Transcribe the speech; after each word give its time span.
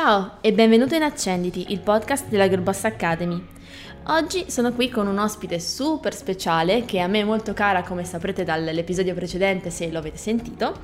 Ciao 0.00 0.36
e 0.42 0.52
benvenuto 0.52 0.94
in 0.94 1.02
Accenditi, 1.02 1.72
il 1.72 1.80
podcast 1.80 2.28
della 2.28 2.48
Girlboss 2.48 2.84
Academy. 2.84 3.44
Oggi 4.06 4.48
sono 4.48 4.72
qui 4.72 4.88
con 4.88 5.08
un 5.08 5.18
ospite 5.18 5.58
super 5.58 6.14
speciale 6.14 6.84
che 6.84 7.00
a 7.00 7.08
me 7.08 7.18
è 7.18 7.24
molto 7.24 7.52
cara, 7.52 7.82
come 7.82 8.04
saprete 8.04 8.44
dall'episodio 8.44 9.12
precedente 9.12 9.70
se 9.70 9.90
lo 9.90 9.98
avete 9.98 10.16
sentito, 10.16 10.78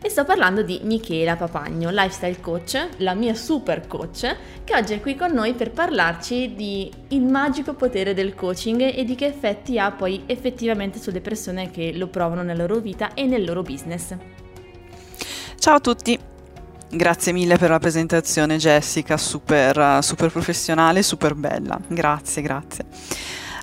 e 0.00 0.08
sto 0.08 0.24
parlando 0.24 0.62
di 0.62 0.78
Michela 0.84 1.34
Papagno, 1.34 1.90
lifestyle 1.90 2.38
coach, 2.38 2.90
la 2.98 3.14
mia 3.14 3.34
super 3.34 3.88
coach, 3.88 4.36
che 4.62 4.76
oggi 4.76 4.92
è 4.92 5.00
qui 5.00 5.16
con 5.16 5.32
noi 5.32 5.54
per 5.54 5.72
parlarci 5.72 6.54
di 6.54 6.88
il 7.08 7.22
magico 7.22 7.74
potere 7.74 8.14
del 8.14 8.36
coaching 8.36 8.82
e 8.82 9.02
di 9.02 9.16
che 9.16 9.26
effetti 9.26 9.80
ha 9.80 9.90
poi 9.90 10.22
effettivamente 10.26 11.00
sulle 11.00 11.20
persone 11.20 11.72
che 11.72 11.92
lo 11.92 12.06
provano 12.06 12.44
nella 12.44 12.66
loro 12.66 12.78
vita 12.80 13.14
e 13.14 13.26
nel 13.26 13.44
loro 13.44 13.62
business. 13.62 14.14
Ciao 15.58 15.74
a 15.74 15.80
tutti! 15.80 16.29
Grazie 16.92 17.30
mille 17.30 17.56
per 17.56 17.70
la 17.70 17.78
presentazione 17.78 18.56
Jessica, 18.56 19.16
super, 19.16 20.02
super 20.02 20.28
professionale, 20.32 21.04
super 21.04 21.34
bella. 21.34 21.78
Grazie, 21.86 22.42
grazie. 22.42 22.84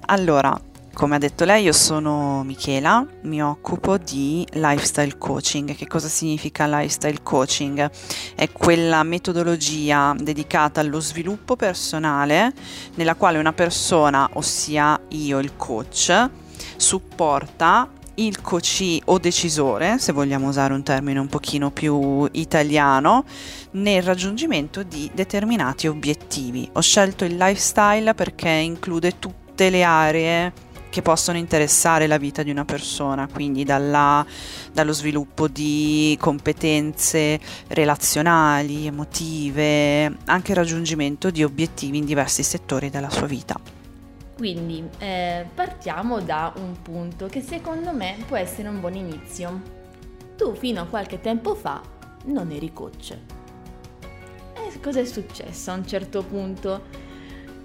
Allora, 0.06 0.58
come 0.94 1.16
ha 1.16 1.20
detto 1.20 1.44
lei, 1.44 1.66
io 1.66 1.74
sono 1.74 2.42
Michela, 2.46 3.06
mi 3.24 3.44
occupo 3.44 3.98
di 3.98 4.48
lifestyle 4.54 5.18
coaching. 5.18 5.76
Che 5.76 5.88
cosa 5.88 6.08
significa 6.08 6.68
lifestyle 6.68 7.20
coaching? 7.22 7.92
È 8.34 8.50
quella 8.50 9.04
metodologia 9.04 10.16
dedicata 10.18 10.80
allo 10.80 11.02
sviluppo 11.02 11.58
personale 11.58 12.54
nella 12.96 13.16
quale 13.16 13.40
una 13.40 13.52
persona, 13.52 14.30
ossia 14.36 14.98
io 15.09 15.40
il 15.40 15.58
coach, 15.58 16.30
supporta 16.78 17.90
il 18.20 18.42
coachee 18.42 19.02
o 19.06 19.20
decisore, 19.20 20.00
se 20.00 20.12
vogliamo 20.12 20.48
usare 20.48 20.74
un 20.74 20.84
termine 20.84 21.20
un 21.20 21.28
pochino 21.28 21.72
più 21.72 22.28
italiano, 22.32 23.26
nel 23.72 24.02
raggiungimento 24.02 24.84
di 24.84 25.10
determinati 25.14 25.88
obiettivi. 25.88 26.68
Ho 26.74 26.82
scelto 26.82 27.26
il 27.26 27.36
lifestyle 27.36 28.14
perché 28.14 28.50
include 28.50 29.20
tutte 29.20 29.70
le 29.70 29.84
aree 29.84 30.54
che 30.90 31.02
possono 31.04 31.38
interessare 31.38 32.08
la 32.08 32.18
vita 32.18 32.42
di 32.42 32.50
una 32.50 32.66
persona, 32.66 33.28
quindi 33.32 33.64
dalla, 33.64 34.26
dallo 34.72 34.94
sviluppo 34.94 35.48
di 35.48 36.18
competenze 36.20 37.40
relazionali, 37.68 38.88
emotive, 38.88 40.18
anche 40.26 40.52
il 40.52 40.58
raggiungimento 40.58 41.30
di 41.30 41.44
obiettivi 41.44 41.98
in 41.98 42.06
diversi 42.06 42.42
settori 42.42 42.90
della 42.90 43.09
sua 43.09 43.28
vita. 43.28 43.77
Quindi 44.38 44.88
eh, 45.00 45.48
partiamo 45.52 46.22
da 46.22 46.54
un 46.58 46.80
punto 46.84 47.26
che 47.26 47.42
secondo 47.42 47.92
me 47.92 48.18
può 48.28 48.38
essere 48.38 48.68
un 48.68 48.80
buon 48.80 48.94
inizio. 48.94 49.62
Tu 50.38 50.54
fino 50.54 50.82
a 50.82 50.86
qualche 50.86 51.20
tempo 51.20 51.56
fa 51.56 51.82
non 52.26 52.52
eri 52.52 52.72
coach. 52.72 53.18
E 54.54 54.80
cosa 54.80 55.00
è 55.00 55.06
successo 55.06 55.72
a 55.72 55.74
un 55.74 55.88
certo 55.88 56.22
punto? 56.22 57.06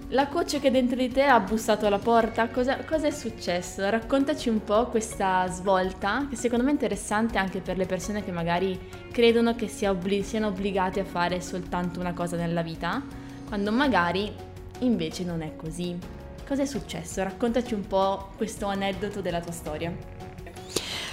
La 0.09 0.27
coach 0.27 0.59
che 0.59 0.71
dentro 0.71 0.95
di 0.95 1.09
te 1.09 1.23
ha 1.23 1.39
bussato 1.39 1.85
alla 1.85 1.99
porta, 1.99 2.49
cosa, 2.49 2.83
cosa, 2.85 3.05
è 3.05 3.11
successo? 3.11 3.87
Raccontaci 3.87 4.49
un 4.49 4.63
po' 4.63 4.87
questa 4.87 5.47
svolta, 5.47 6.25
che 6.27 6.35
secondo 6.35 6.63
me 6.63 6.71
è 6.71 6.73
interessante 6.73 7.37
anche 7.37 7.61
per 7.61 7.77
le 7.77 7.85
persone 7.85 8.23
che 8.23 8.31
magari 8.31 8.79
credono 9.11 9.55
che 9.55 9.67
sia 9.67 9.91
obbli- 9.91 10.23
siano 10.23 10.47
obbligate 10.47 10.99
a 10.99 11.05
fare 11.05 11.39
soltanto 11.39 11.99
una 11.99 12.13
cosa 12.13 12.35
nella 12.35 12.63
vita, 12.63 13.01
quando 13.47 13.71
magari 13.71 14.31
invece 14.79 15.23
non 15.23 15.41
è 15.41 15.55
così. 15.55 16.22
Cosa 16.53 16.65
è 16.65 16.67
successo? 16.67 17.23
Raccontaci 17.23 17.73
un 17.73 17.87
po' 17.87 18.29
questo 18.37 18.67
aneddoto 18.67 19.21
della 19.21 19.41
tua 19.41 19.51
storia. 19.51 19.91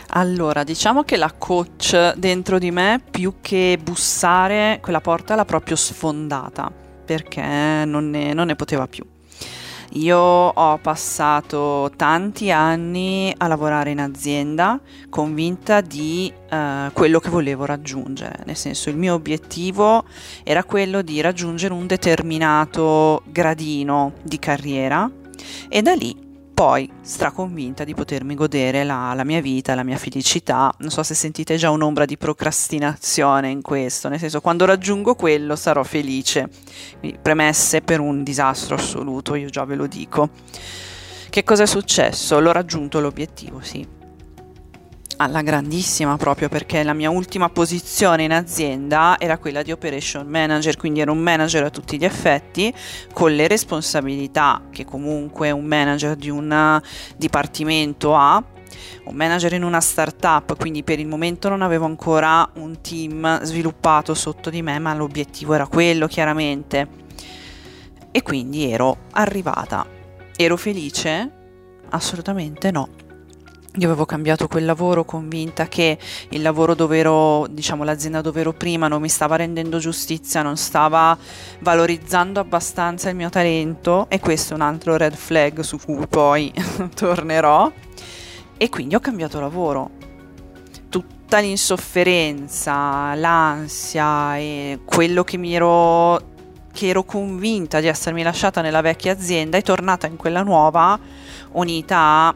Allora, 0.08 0.64
diciamo 0.64 1.02
che 1.02 1.16
la 1.16 1.32
coach 1.32 2.12
dentro 2.16 2.58
di 2.58 2.70
me, 2.70 3.00
più 3.10 3.36
che 3.40 3.78
bussare, 3.82 4.80
quella 4.82 5.00
porta 5.00 5.34
l'ha 5.34 5.46
proprio 5.46 5.76
sfondata 5.76 6.70
perché 6.70 7.40
non 7.86 8.10
ne, 8.10 8.34
non 8.34 8.48
ne 8.48 8.54
poteva 8.54 8.86
più. 8.86 9.02
Io 9.92 10.18
ho 10.18 10.76
passato 10.76 11.90
tanti 11.96 12.50
anni 12.50 13.34
a 13.34 13.46
lavorare 13.46 13.92
in 13.92 14.00
azienda 14.00 14.78
convinta 15.08 15.80
di 15.80 16.30
uh, 16.50 16.92
quello 16.92 17.18
che 17.18 17.30
volevo 17.30 17.64
raggiungere, 17.64 18.42
nel 18.44 18.56
senso 18.56 18.90
il 18.90 18.96
mio 18.96 19.14
obiettivo 19.14 20.04
era 20.44 20.64
quello 20.64 21.00
di 21.00 21.22
raggiungere 21.22 21.72
un 21.72 21.86
determinato 21.86 23.22
gradino 23.24 24.12
di 24.22 24.38
carriera 24.38 25.10
e 25.68 25.82
da 25.82 25.94
lì 25.94 26.28
poi 26.60 26.90
straconvinta 27.00 27.84
di 27.84 27.94
potermi 27.94 28.34
godere 28.34 28.84
la, 28.84 29.14
la, 29.14 29.24
mia 29.24 29.40
vita, 29.40 29.74
la 29.74 29.82
mia 29.82 29.96
felicità. 29.96 30.70
Non 30.80 30.90
so 30.90 31.02
se 31.02 31.14
sentite 31.14 31.56
già 31.56 31.70
un'ombra 31.70 32.04
di 32.04 32.18
procrastinazione 32.18 33.48
in 33.48 33.62
questo, 33.62 34.10
nel 34.10 34.18
senso 34.18 34.42
quando 34.42 34.66
raggiungo 34.66 35.14
quello 35.14 35.56
sarò 35.56 35.82
felice. 35.82 36.50
Quindi, 36.98 37.18
premesse 37.18 37.80
per 37.80 38.00
un 38.00 38.22
disastro 38.22 38.74
assoluto, 38.74 39.36
io 39.36 39.48
già 39.48 39.64
ve 39.64 39.74
lo 39.74 39.86
dico. 39.86 40.28
Che 41.30 41.44
cosa 41.44 41.62
è 41.62 41.66
successo? 41.66 42.38
L'ho 42.40 42.52
raggiunto 42.52 43.00
l'obiettivo, 43.00 43.60
sì 43.62 43.98
alla 45.16 45.42
grandissima 45.42 46.16
proprio 46.16 46.48
perché 46.48 46.82
la 46.82 46.94
mia 46.94 47.10
ultima 47.10 47.48
posizione 47.50 48.24
in 48.24 48.32
azienda 48.32 49.16
era 49.18 49.38
quella 49.38 49.62
di 49.62 49.72
operation 49.72 50.26
manager, 50.26 50.76
quindi 50.76 51.00
ero 51.00 51.12
un 51.12 51.18
manager 51.18 51.64
a 51.64 51.70
tutti 51.70 51.98
gli 51.98 52.04
effetti 52.04 52.72
con 53.12 53.34
le 53.34 53.46
responsabilità 53.46 54.62
che 54.70 54.84
comunque 54.84 55.50
un 55.50 55.64
manager 55.64 56.16
di 56.16 56.30
un 56.30 56.80
dipartimento 57.16 58.16
ha 58.16 58.42
un 59.04 59.14
manager 59.14 59.52
in 59.54 59.64
una 59.64 59.80
startup, 59.80 60.56
quindi 60.56 60.82
per 60.82 60.98
il 61.00 61.06
momento 61.06 61.48
non 61.48 61.62
avevo 61.62 61.84
ancora 61.86 62.48
un 62.54 62.80
team 62.80 63.42
sviluppato 63.42 64.14
sotto 64.14 64.50
di 64.50 64.62
me, 64.62 64.78
ma 64.78 64.94
l'obiettivo 64.94 65.54
era 65.54 65.66
quello 65.66 66.06
chiaramente. 66.06 66.88
E 68.10 68.22
quindi 68.22 68.70
ero 68.70 68.96
arrivata. 69.12 69.86
Ero 70.36 70.56
felice? 70.56 71.30
Assolutamente 71.90 72.70
no. 72.70 72.88
Io 73.76 73.86
avevo 73.86 74.04
cambiato 74.04 74.48
quel 74.48 74.64
lavoro 74.64 75.04
convinta 75.04 75.68
che 75.68 75.96
il 76.30 76.42
lavoro 76.42 76.74
dove 76.74 76.98
ero, 76.98 77.46
diciamo 77.48 77.84
l'azienda 77.84 78.20
dove 78.20 78.40
ero 78.40 78.52
prima 78.52 78.88
non 78.88 79.00
mi 79.00 79.08
stava 79.08 79.36
rendendo 79.36 79.78
giustizia, 79.78 80.42
non 80.42 80.56
stava 80.56 81.16
valorizzando 81.60 82.40
abbastanza 82.40 83.10
il 83.10 83.14
mio 83.14 83.28
talento 83.28 84.06
e 84.08 84.18
questo 84.18 84.54
è 84.54 84.56
un 84.56 84.62
altro 84.62 84.96
red 84.96 85.14
flag 85.14 85.60
su 85.60 85.78
cui 85.78 86.04
poi 86.08 86.52
tornerò 86.96 87.70
e 88.56 88.68
quindi 88.70 88.96
ho 88.96 89.00
cambiato 89.00 89.38
lavoro. 89.38 89.90
Tutta 90.88 91.38
l'insofferenza, 91.38 93.14
l'ansia 93.14 94.36
e 94.36 94.80
quello 94.84 95.22
che 95.22 95.36
mi 95.36 95.54
ero 95.54 96.28
che 96.72 96.88
ero 96.88 97.04
convinta 97.04 97.78
di 97.78 97.86
essermi 97.86 98.22
lasciata 98.24 98.62
nella 98.62 98.80
vecchia 98.80 99.12
azienda 99.12 99.56
è 99.56 99.62
tornata 99.62 100.06
in 100.06 100.16
quella 100.16 100.42
nuova 100.42 100.98
unita 101.52 101.96
a 101.98 102.34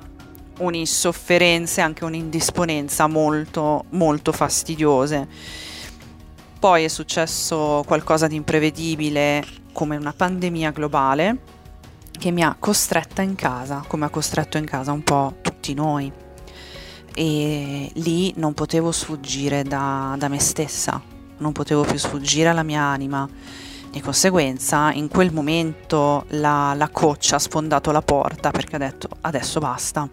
un'insofferenza 0.59 1.81
e 1.81 1.85
anche 1.85 2.05
un'indisponenza 2.05 3.07
molto, 3.07 3.85
molto 3.91 4.33
fastidiose. 4.33 5.27
Poi 6.59 6.85
è 6.85 6.89
successo 6.89 7.83
qualcosa 7.87 8.27
di 8.27 8.37
imprevedibile 8.37 9.45
come 9.73 9.97
una 9.97 10.15
pandemia 10.17 10.71
globale 10.71 11.39
che 12.19 12.31
mi 12.31 12.43
ha 12.43 12.57
costretta 12.59 13.23
in 13.23 13.35
casa, 13.35 13.85
come 13.87 14.07
ha 14.07 14.09
costretto 14.09 14.57
in 14.57 14.65
casa 14.65 14.93
un 14.93 15.03
po' 15.03 15.37
tutti 15.43 15.75
noi. 15.75 16.11
E 17.17 17.91
lì 17.93 18.33
non 18.37 18.55
potevo 18.55 18.93
sfuggire 18.93 19.63
da, 19.63 20.15
da 20.19 20.29
me 20.29 20.41
stessa, 20.41 21.01
non 21.39 21.53
potevo 21.53 21.83
più 21.83 21.99
sfuggire 21.99 22.49
alla 22.49 22.63
mia 22.63 22.83
anima. 22.83 23.29
Di 23.91 24.01
conseguenza, 24.01 24.91
in 24.93 25.09
quel 25.09 25.33
momento 25.33 26.25
la, 26.31 26.75
la 26.75 26.89
coach 26.89 27.33
ha 27.33 27.39
sfondato 27.39 27.93
la 27.93 28.03
porta 28.03 28.51
perché 28.51 28.77
ha 28.77 28.79
detto 28.81 29.09
adesso 29.21 29.61
basta 29.61 30.09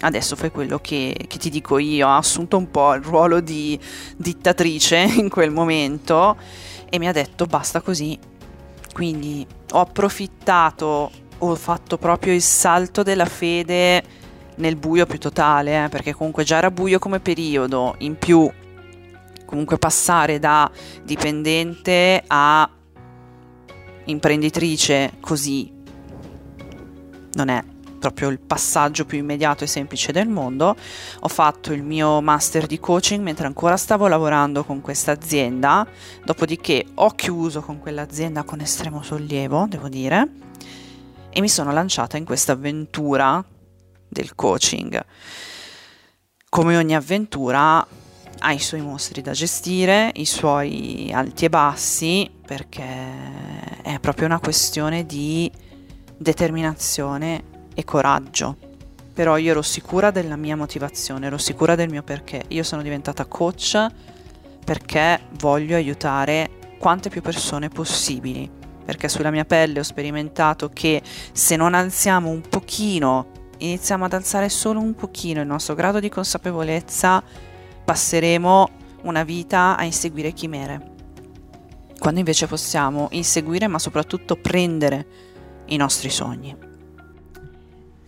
adesso 0.00 0.36
fai 0.36 0.50
quello 0.50 0.78
che, 0.78 1.14
che, 1.26 1.38
ti 1.38 1.48
dico 1.50 1.78
io, 1.78 2.06
ha 2.06 2.16
assunto 2.16 2.56
un 2.56 2.70
po' 2.70 2.94
il 2.94 3.02
ruolo 3.02 3.40
di 3.40 3.78
dittatrice 4.16 4.98
in 5.16 5.28
quel 5.28 5.50
momento 5.50 6.36
e 6.88 6.98
mi 6.98 7.08
ha 7.08 7.12
detto 7.12 7.46
basta 7.46 7.80
così. 7.80 8.18
Quindi 8.92 9.46
ho 9.72 9.80
approfittato, 9.80 11.10
ho 11.38 11.54
fatto 11.54 11.98
proprio 11.98 12.32
il 12.32 12.42
salto 12.42 13.02
della 13.02 13.26
fede 13.26 14.02
nel 14.56 14.76
buio 14.76 15.04
più 15.06 15.18
totale, 15.18 15.84
eh, 15.84 15.88
perché 15.88 16.14
comunque 16.14 16.44
già 16.44 16.56
era 16.56 16.70
buio 16.70 16.98
come 16.98 17.20
periodo, 17.20 17.94
in 17.98 18.16
più 18.16 18.50
comunque 19.44 19.78
passare 19.78 20.38
da 20.38 20.70
dipendente 21.04 22.22
a 22.26 22.68
imprenditrice 24.06 25.12
così 25.20 25.72
non 27.32 27.48
è 27.48 27.62
proprio 27.98 28.28
il 28.28 28.38
passaggio 28.38 29.04
più 29.04 29.18
immediato 29.18 29.64
e 29.64 29.66
semplice 29.66 30.12
del 30.12 30.28
mondo. 30.28 30.76
Ho 31.20 31.28
fatto 31.28 31.72
il 31.72 31.82
mio 31.82 32.20
master 32.20 32.66
di 32.66 32.78
coaching 32.78 33.22
mentre 33.22 33.46
ancora 33.46 33.76
stavo 33.76 34.06
lavorando 34.06 34.64
con 34.64 34.80
questa 34.80 35.12
azienda, 35.12 35.86
dopodiché 36.24 36.84
ho 36.94 37.10
chiuso 37.10 37.60
con 37.60 37.78
quell'azienda 37.78 38.44
con 38.44 38.60
estremo 38.60 39.02
sollievo, 39.02 39.66
devo 39.68 39.88
dire, 39.88 40.28
e 41.30 41.40
mi 41.40 41.48
sono 41.48 41.72
lanciata 41.72 42.16
in 42.16 42.24
questa 42.24 42.52
avventura 42.52 43.44
del 44.08 44.34
coaching. 44.34 45.04
Come 46.48 46.76
ogni 46.76 46.94
avventura 46.94 47.86
ha 48.38 48.52
i 48.52 48.58
suoi 48.58 48.80
mostri 48.80 49.22
da 49.22 49.32
gestire, 49.32 50.10
i 50.14 50.24
suoi 50.24 51.10
alti 51.12 51.46
e 51.46 51.48
bassi, 51.48 52.30
perché 52.46 52.84
è 53.82 53.98
proprio 54.00 54.26
una 54.26 54.38
questione 54.38 55.04
di 55.04 55.50
determinazione 56.16 57.42
e 57.76 57.84
coraggio. 57.84 58.56
Però 59.12 59.36
io 59.36 59.52
ero 59.52 59.62
sicura 59.62 60.10
della 60.10 60.36
mia 60.36 60.56
motivazione, 60.56 61.26
ero 61.26 61.38
sicura 61.38 61.74
del 61.74 61.88
mio 61.88 62.02
perché. 62.02 62.42
Io 62.48 62.62
sono 62.62 62.82
diventata 62.82 63.26
coach 63.26 63.86
perché 64.64 65.20
voglio 65.38 65.76
aiutare 65.76 66.50
quante 66.78 67.08
più 67.08 67.22
persone 67.22 67.68
possibili. 67.68 68.50
Perché 68.84 69.08
sulla 69.08 69.30
mia 69.30 69.44
pelle 69.44 69.80
ho 69.80 69.84
sperimentato 69.84 70.70
che 70.70 71.02
se 71.32 71.56
non 71.56 71.74
alziamo 71.74 72.30
un 72.30 72.40
pochino, 72.40 73.26
iniziamo 73.58 74.04
ad 74.04 74.12
alzare 74.12 74.48
solo 74.48 74.80
un 74.80 74.94
pochino 74.94 75.40
il 75.40 75.46
nostro 75.46 75.74
grado 75.74 76.00
di 76.00 76.08
consapevolezza, 76.08 77.22
passeremo 77.84 78.68
una 79.02 79.24
vita 79.24 79.76
a 79.76 79.84
inseguire 79.84 80.32
chimere. 80.32 80.94
Quando 81.98 82.20
invece 82.20 82.46
possiamo 82.46 83.08
inseguire 83.12 83.66
ma 83.66 83.78
soprattutto 83.78 84.36
prendere 84.36 85.06
i 85.66 85.76
nostri 85.76 86.10
sogni. 86.10 86.65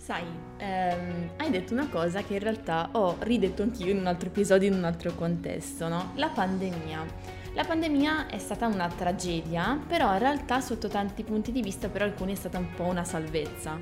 Sai, 0.08 0.24
ehm, 0.56 1.32
hai 1.36 1.50
detto 1.50 1.74
una 1.74 1.86
cosa 1.90 2.22
che 2.22 2.32
in 2.32 2.38
realtà 2.38 2.88
ho 2.92 3.16
ridetto 3.18 3.62
anch'io 3.62 3.90
in 3.90 3.98
un 3.98 4.06
altro 4.06 4.30
episodio, 4.30 4.66
in 4.66 4.72
un 4.72 4.84
altro 4.84 5.12
contesto, 5.14 5.86
no? 5.86 6.12
La 6.14 6.28
pandemia. 6.28 7.04
La 7.52 7.62
pandemia 7.64 8.28
è 8.28 8.38
stata 8.38 8.68
una 8.68 8.88
tragedia, 8.88 9.78
però 9.86 10.14
in 10.14 10.18
realtà 10.20 10.62
sotto 10.62 10.88
tanti 10.88 11.24
punti 11.24 11.52
di 11.52 11.60
vista 11.60 11.90
per 11.90 12.00
alcuni 12.00 12.32
è 12.32 12.36
stata 12.36 12.56
un 12.56 12.72
po' 12.74 12.84
una 12.84 13.04
salvezza. 13.04 13.76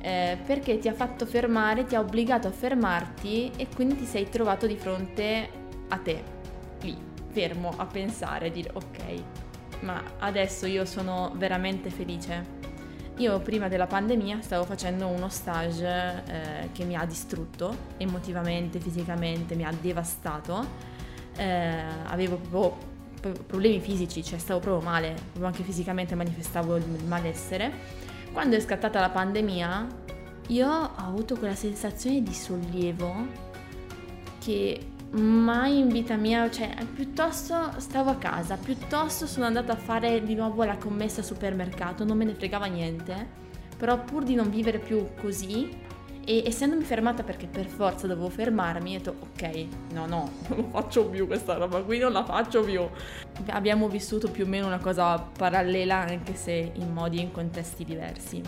Eh, 0.00 0.36
perché 0.44 0.78
ti 0.78 0.88
ha 0.88 0.94
fatto 0.94 1.26
fermare, 1.26 1.84
ti 1.84 1.94
ha 1.94 2.00
obbligato 2.00 2.48
a 2.48 2.50
fermarti 2.50 3.52
e 3.56 3.68
quindi 3.72 3.94
ti 3.94 4.04
sei 4.04 4.28
trovato 4.28 4.66
di 4.66 4.76
fronte 4.76 5.48
a 5.90 5.96
te, 5.98 6.24
lì, 6.80 6.98
fermo 7.30 7.72
a 7.76 7.86
pensare, 7.86 8.48
a 8.48 8.50
dire 8.50 8.70
ok, 8.72 9.22
ma 9.82 10.02
adesso 10.18 10.66
io 10.66 10.84
sono 10.84 11.32
veramente 11.36 11.88
felice 11.88 12.62
io 13.22 13.38
prima 13.38 13.68
della 13.68 13.86
pandemia 13.86 14.42
stavo 14.42 14.64
facendo 14.64 15.06
uno 15.06 15.28
stage 15.28 16.22
eh, 16.26 16.68
che 16.72 16.84
mi 16.84 16.96
ha 16.96 17.04
distrutto 17.04 17.90
emotivamente, 17.96 18.80
fisicamente, 18.80 19.54
mi 19.54 19.64
ha 19.64 19.72
devastato. 19.80 20.90
Eh, 21.36 21.82
avevo 22.06 22.36
proprio 22.36 22.90
problemi 23.46 23.78
fisici, 23.78 24.24
cioè 24.24 24.38
stavo 24.40 24.58
proprio 24.58 24.82
male, 24.82 25.12
proprio 25.12 25.46
anche 25.46 25.62
fisicamente 25.62 26.16
manifestavo 26.16 26.76
il 26.76 27.04
malessere. 27.06 27.72
Quando 28.32 28.56
è 28.56 28.60
scattata 28.60 28.98
la 28.98 29.10
pandemia, 29.10 29.86
io 30.48 30.68
ho 30.68 30.90
avuto 30.96 31.36
quella 31.36 31.54
sensazione 31.54 32.22
di 32.22 32.34
sollievo 32.34 33.14
che 34.40 34.91
mai 35.12 35.78
in 35.78 35.88
vita 35.88 36.16
mia, 36.16 36.50
cioè 36.50 36.74
piuttosto 36.94 37.72
stavo 37.76 38.10
a 38.10 38.16
casa, 38.16 38.56
piuttosto 38.56 39.26
sono 39.26 39.44
andata 39.44 39.72
a 39.72 39.76
fare 39.76 40.22
di 40.22 40.34
nuovo 40.34 40.64
la 40.64 40.76
commessa 40.76 41.20
al 41.20 41.26
supermercato, 41.26 42.04
non 42.04 42.16
me 42.16 42.24
ne 42.24 42.34
fregava 42.34 42.66
niente, 42.66 43.40
però 43.76 44.02
pur 44.02 44.22
di 44.22 44.34
non 44.34 44.48
vivere 44.48 44.78
più 44.78 45.08
così 45.20 45.80
e 46.24 46.44
essendomi 46.46 46.84
fermata 46.84 47.24
perché 47.24 47.46
per 47.46 47.66
forza 47.66 48.06
dovevo 48.06 48.30
fermarmi, 48.30 48.94
ho 48.94 48.98
detto 48.98 49.16
ok, 49.20 49.66
no 49.92 50.06
no, 50.06 50.30
non 50.48 50.58
lo 50.58 50.68
faccio 50.70 51.06
più 51.06 51.26
questa 51.26 51.54
roba 51.54 51.82
qui, 51.82 51.98
non 51.98 52.12
la 52.12 52.24
faccio 52.24 52.62
più. 52.62 52.82
Abbiamo 53.48 53.88
vissuto 53.88 54.30
più 54.30 54.44
o 54.44 54.48
meno 54.48 54.66
una 54.66 54.78
cosa 54.78 55.18
parallela 55.18 55.96
anche 55.96 56.34
se 56.34 56.72
in 56.74 56.90
modi 56.92 57.18
e 57.18 57.22
in 57.22 57.32
contesti 57.32 57.84
diversi. 57.84 58.40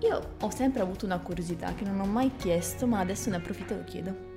Io 0.00 0.34
ho 0.40 0.50
sempre 0.50 0.82
avuto 0.82 1.04
una 1.04 1.18
curiosità 1.18 1.74
che 1.74 1.84
non 1.84 2.00
ho 2.00 2.06
mai 2.06 2.30
chiesto, 2.36 2.86
ma 2.86 3.00
adesso 3.00 3.30
ne 3.30 3.36
approfitto 3.36 3.74
e 3.74 3.76
lo 3.76 3.84
chiedo 3.84 4.32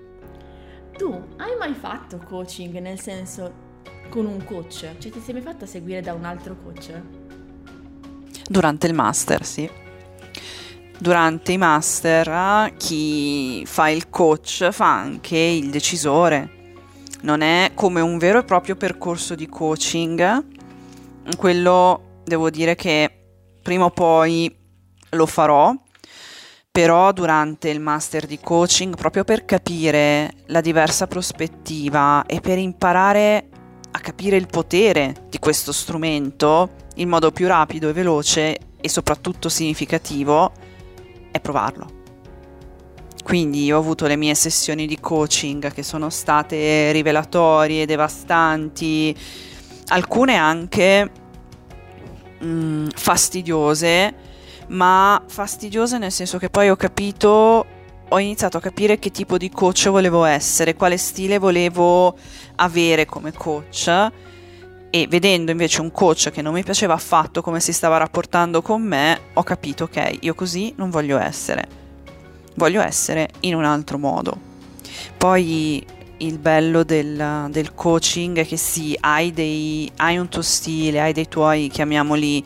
tu 0.97 1.23
hai 1.37 1.55
mai 1.57 1.73
fatto 1.73 2.17
coaching 2.17 2.79
nel 2.79 2.99
senso 2.99 3.65
con 4.09 4.25
un 4.25 4.43
coach? 4.43 4.97
Cioè 4.97 5.11
ti 5.11 5.21
sei 5.21 5.35
mai 5.35 5.43
fatta 5.43 5.65
seguire 5.65 6.01
da 6.01 6.13
un 6.13 6.25
altro 6.25 6.57
coach? 6.63 7.01
Durante 8.49 8.87
il 8.87 8.93
master, 8.93 9.45
sì. 9.45 9.69
Durante 10.97 11.51
i 11.51 11.57
master 11.57 12.73
chi 12.77 13.63
fa 13.65 13.89
il 13.89 14.09
coach 14.09 14.69
fa 14.71 14.91
anche 14.91 15.37
il 15.37 15.69
decisore. 15.69 16.55
Non 17.21 17.41
è 17.41 17.71
come 17.75 18.01
un 18.01 18.17
vero 18.17 18.39
e 18.39 18.43
proprio 18.43 18.75
percorso 18.75 19.35
di 19.35 19.47
coaching. 19.47 20.45
Quello 21.37 22.21
devo 22.23 22.49
dire 22.49 22.75
che 22.75 23.11
prima 23.61 23.85
o 23.85 23.91
poi 23.91 24.55
lo 25.11 25.25
farò 25.25 25.73
però 26.77 27.11
durante 27.11 27.69
il 27.69 27.79
master 27.79 28.27
di 28.27 28.39
coaching, 28.39 28.95
proprio 28.95 29.23
per 29.23 29.45
capire 29.45 30.31
la 30.45 30.61
diversa 30.61 31.07
prospettiva 31.07 32.23
e 32.27 32.39
per 32.39 32.59
imparare 32.59 33.49
a 33.89 33.99
capire 33.99 34.37
il 34.37 34.45
potere 34.45 35.25
di 35.27 35.39
questo 35.39 35.71
strumento 35.71 36.69
in 36.97 37.09
modo 37.09 37.31
più 37.31 37.47
rapido 37.47 37.89
e 37.89 37.93
veloce 37.93 38.59
e 38.79 38.89
soprattutto 38.89 39.49
significativo, 39.49 40.51
è 41.31 41.39
provarlo. 41.39 41.87
Quindi 43.23 43.63
io 43.63 43.77
ho 43.77 43.79
avuto 43.79 44.05
le 44.05 44.15
mie 44.15 44.35
sessioni 44.35 44.85
di 44.85 44.99
coaching 44.99 45.73
che 45.73 45.81
sono 45.81 46.11
state 46.11 46.91
rivelatorie, 46.91 47.87
devastanti, 47.87 49.17
alcune 49.87 50.35
anche 50.35 51.11
mh, 52.37 52.45
mm, 52.45 52.87
fastidiose, 52.93 54.26
ma 54.67 55.21
fastidiose 55.25 55.97
nel 55.97 56.11
senso 56.11 56.37
che 56.37 56.49
poi 56.49 56.69
ho 56.69 56.75
capito, 56.75 57.65
ho 58.07 58.19
iniziato 58.19 58.57
a 58.57 58.61
capire 58.61 58.99
che 58.99 59.11
tipo 59.11 59.37
di 59.37 59.49
coach 59.49 59.89
volevo 59.89 60.23
essere, 60.23 60.75
quale 60.75 60.97
stile 60.97 61.37
volevo 61.37 62.17
avere 62.55 63.05
come 63.05 63.31
coach 63.31 64.11
e 64.89 65.07
vedendo 65.07 65.51
invece 65.51 65.81
un 65.81 65.91
coach 65.91 66.31
che 66.31 66.41
non 66.41 66.53
mi 66.53 66.63
piaceva 66.63 66.93
affatto 66.93 67.41
come 67.41 67.59
si 67.59 67.73
stava 67.73 67.97
rapportando 67.97 68.61
con 68.61 68.81
me, 68.81 69.19
ho 69.33 69.43
capito 69.43 69.85
ok, 69.85 70.19
io 70.21 70.33
così 70.33 70.73
non 70.77 70.89
voglio 70.89 71.19
essere, 71.19 71.67
voglio 72.55 72.81
essere 72.81 73.29
in 73.41 73.55
un 73.55 73.65
altro 73.65 73.97
modo. 73.97 74.45
Poi 75.17 75.85
il 76.17 76.39
bello 76.39 76.83
del, 76.83 77.47
del 77.49 77.73
coaching 77.73 78.39
è 78.39 78.47
che 78.47 78.57
sì, 78.57 78.97
hai, 78.99 79.31
dei, 79.31 79.91
hai 79.97 80.17
un 80.17 80.29
tuo 80.29 80.41
stile, 80.41 81.01
hai 81.01 81.13
dei 81.13 81.27
tuoi, 81.27 81.69
chiamiamoli, 81.69 82.43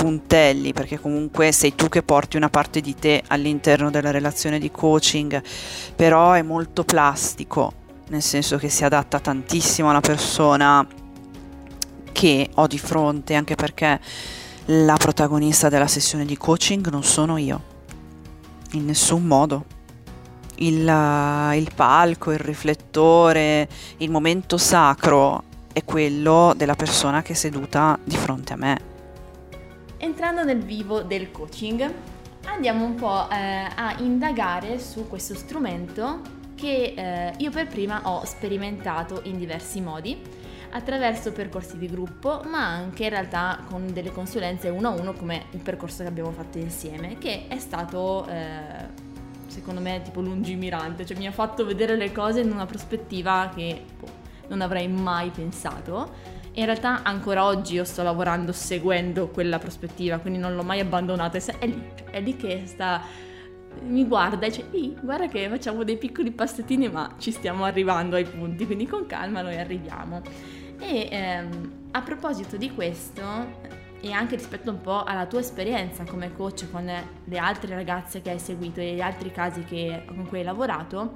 puntelli, 0.00 0.72
perché 0.72 0.98
comunque 0.98 1.52
sei 1.52 1.74
tu 1.74 1.90
che 1.90 2.02
porti 2.02 2.38
una 2.38 2.48
parte 2.48 2.80
di 2.80 2.94
te 2.94 3.22
all'interno 3.26 3.90
della 3.90 4.10
relazione 4.10 4.58
di 4.58 4.70
coaching, 4.70 5.42
però 5.94 6.32
è 6.32 6.40
molto 6.40 6.84
plastico, 6.84 7.70
nel 8.08 8.22
senso 8.22 8.56
che 8.56 8.70
si 8.70 8.82
adatta 8.82 9.20
tantissimo 9.20 9.90
alla 9.90 10.00
persona 10.00 10.86
che 12.12 12.48
ho 12.54 12.66
di 12.66 12.78
fronte, 12.78 13.34
anche 13.34 13.56
perché 13.56 14.00
la 14.64 14.96
protagonista 14.96 15.68
della 15.68 15.86
sessione 15.86 16.24
di 16.24 16.38
coaching 16.38 16.88
non 16.88 17.04
sono 17.04 17.36
io, 17.36 17.62
in 18.72 18.86
nessun 18.86 19.24
modo. 19.24 19.66
Il, 20.62 20.78
il 20.78 21.70
palco, 21.74 22.32
il 22.32 22.38
riflettore, 22.38 23.68
il 23.98 24.10
momento 24.10 24.56
sacro 24.56 25.42
è 25.74 25.84
quello 25.84 26.54
della 26.56 26.74
persona 26.74 27.20
che 27.20 27.34
è 27.34 27.36
seduta 27.36 27.98
di 28.02 28.16
fronte 28.16 28.54
a 28.54 28.56
me 28.56 28.90
Entrando 30.02 30.44
nel 30.44 30.62
vivo 30.62 31.02
del 31.02 31.30
coaching, 31.30 31.92
andiamo 32.46 32.86
un 32.86 32.94
po' 32.94 33.28
eh, 33.28 33.68
a 33.74 33.96
indagare 33.98 34.78
su 34.78 35.06
questo 35.06 35.34
strumento 35.34 36.22
che 36.54 36.94
eh, 36.96 37.34
io 37.36 37.50
per 37.50 37.66
prima 37.66 38.00
ho 38.04 38.24
sperimentato 38.24 39.20
in 39.24 39.36
diversi 39.36 39.82
modi, 39.82 40.18
attraverso 40.70 41.32
percorsi 41.32 41.76
di 41.76 41.86
gruppo, 41.86 42.40
ma 42.46 42.66
anche 42.66 43.04
in 43.04 43.10
realtà 43.10 43.62
con 43.68 43.92
delle 43.92 44.10
consulenze 44.10 44.70
uno 44.70 44.88
a 44.88 44.92
uno 44.92 45.12
come 45.12 45.44
il 45.50 45.60
percorso 45.60 46.02
che 46.02 46.08
abbiamo 46.08 46.30
fatto 46.30 46.56
insieme, 46.56 47.18
che 47.18 47.46
è 47.48 47.58
stato 47.58 48.26
eh, 48.26 49.08
secondo 49.48 49.82
me 49.82 50.00
tipo 50.02 50.22
lungimirante, 50.22 51.04
cioè 51.04 51.18
mi 51.18 51.26
ha 51.26 51.32
fatto 51.32 51.66
vedere 51.66 51.96
le 51.96 52.10
cose 52.10 52.40
in 52.40 52.50
una 52.50 52.64
prospettiva 52.64 53.52
che 53.54 53.84
boh, 53.98 54.08
non 54.48 54.62
avrei 54.62 54.88
mai 54.88 55.28
pensato 55.28 56.38
in 56.52 56.64
realtà 56.64 57.02
ancora 57.02 57.44
oggi 57.44 57.74
io 57.74 57.84
sto 57.84 58.02
lavorando 58.02 58.52
seguendo 58.52 59.28
quella 59.28 59.58
prospettiva, 59.58 60.18
quindi 60.18 60.38
non 60.38 60.54
l'ho 60.54 60.62
mai 60.62 60.80
abbandonata. 60.80 61.38
È 61.38 61.66
lì, 61.66 61.82
è 62.10 62.20
lì 62.20 62.36
che 62.36 62.62
sta, 62.66 63.02
mi 63.82 64.04
guarda 64.06 64.46
e 64.46 64.48
dice, 64.48 64.66
Ehi, 64.72 64.96
guarda 65.00 65.28
che 65.28 65.48
facciamo 65.48 65.84
dei 65.84 65.96
piccoli 65.96 66.32
passettini 66.32 66.88
ma 66.88 67.14
ci 67.18 67.30
stiamo 67.30 67.64
arrivando 67.64 68.16
ai 68.16 68.24
punti, 68.24 68.66
quindi 68.66 68.86
con 68.86 69.06
calma 69.06 69.42
noi 69.42 69.56
arriviamo. 69.56 70.22
E 70.80 71.08
ehm, 71.10 71.72
a 71.92 72.02
proposito 72.02 72.56
di 72.56 72.72
questo, 72.72 73.22
e 74.00 74.12
anche 74.12 74.36
rispetto 74.36 74.70
un 74.70 74.80
po' 74.80 75.04
alla 75.04 75.26
tua 75.26 75.40
esperienza 75.40 76.04
come 76.04 76.34
coach 76.34 76.70
con 76.70 76.84
le 77.24 77.38
altre 77.38 77.74
ragazze 77.74 78.22
che 78.22 78.30
hai 78.30 78.38
seguito 78.38 78.80
e 78.80 78.94
gli 78.94 79.00
altri 79.00 79.30
casi 79.30 79.62
che, 79.64 80.04
con 80.06 80.26
cui 80.26 80.38
hai 80.38 80.44
lavorato, 80.44 81.12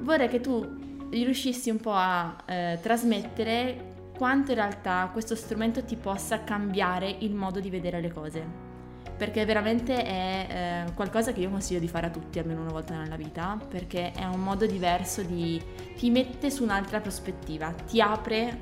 vorrei 0.00 0.28
che 0.28 0.40
tu 0.40 0.82
riuscissi 1.10 1.70
un 1.70 1.78
po' 1.78 1.92
a 1.92 2.36
eh, 2.46 2.78
trasmettere 2.82 3.92
quanto 4.16 4.52
in 4.52 4.56
realtà 4.56 5.08
questo 5.12 5.34
strumento 5.34 5.84
ti 5.84 5.96
possa 5.96 6.44
cambiare 6.44 7.08
il 7.20 7.34
modo 7.34 7.60
di 7.60 7.70
vedere 7.70 8.00
le 8.00 8.12
cose. 8.12 8.72
perché 9.16 9.44
veramente 9.44 10.02
è 10.02 10.86
eh, 10.88 10.92
qualcosa 10.94 11.32
che 11.32 11.40
io 11.40 11.48
consiglio 11.48 11.78
di 11.78 11.86
fare 11.86 12.06
a 12.06 12.10
tutti 12.10 12.40
almeno 12.40 12.62
una 12.62 12.72
volta 12.72 12.96
nella 12.96 13.14
vita, 13.16 13.56
perché 13.68 14.10
è 14.10 14.24
un 14.24 14.42
modo 14.42 14.66
diverso 14.66 15.22
di... 15.22 15.62
ti 15.96 16.10
mette 16.10 16.50
su 16.50 16.64
un'altra 16.64 17.00
prospettiva, 17.00 17.72
ti 17.86 18.00
apre 18.00 18.58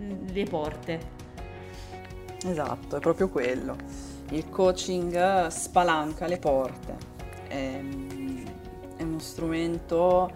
mm, 0.00 0.26
le 0.28 0.44
porte. 0.44 1.00
Esatto, 2.44 2.96
è 2.96 3.00
proprio 3.00 3.28
quello. 3.28 3.76
Il 4.30 4.48
coaching 4.48 5.48
spalanca 5.48 6.26
le 6.26 6.38
porte. 6.38 6.96
È, 7.48 7.80
è 8.96 9.02
uno 9.02 9.18
strumento 9.18 10.30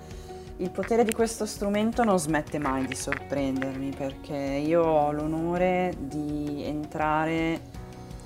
il 0.59 0.71
potere 0.71 1.05
di 1.05 1.13
questo 1.13 1.45
strumento 1.45 2.03
non 2.03 2.19
smette 2.19 2.59
mai 2.59 2.87
di 2.87 2.95
sorprendermi 2.95 3.93
perché 3.95 4.35
io 4.35 4.83
ho 4.83 5.13
l'onore 5.13 5.95
di 5.99 6.63
entrare 6.65 7.61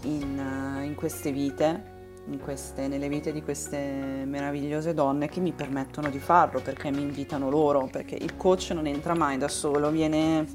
in, 0.02 0.80
in 0.84 0.94
queste 0.94 1.32
vite, 1.32 1.98
in 2.26 2.38
queste, 2.38 2.86
nelle 2.86 3.08
vite 3.08 3.32
di 3.32 3.42
queste 3.42 3.78
meravigliose 3.78 4.94
donne 4.94 5.28
che 5.28 5.40
mi 5.40 5.50
permettono 5.50 6.08
di 6.08 6.20
farlo 6.20 6.60
perché 6.60 6.92
mi 6.92 7.02
invitano 7.02 7.50
loro, 7.50 7.88
perché 7.90 8.14
il 8.14 8.36
coach 8.36 8.70
non 8.70 8.86
entra 8.86 9.14
mai 9.14 9.36
da 9.36 9.48
solo, 9.48 9.90
viene, 9.90 10.46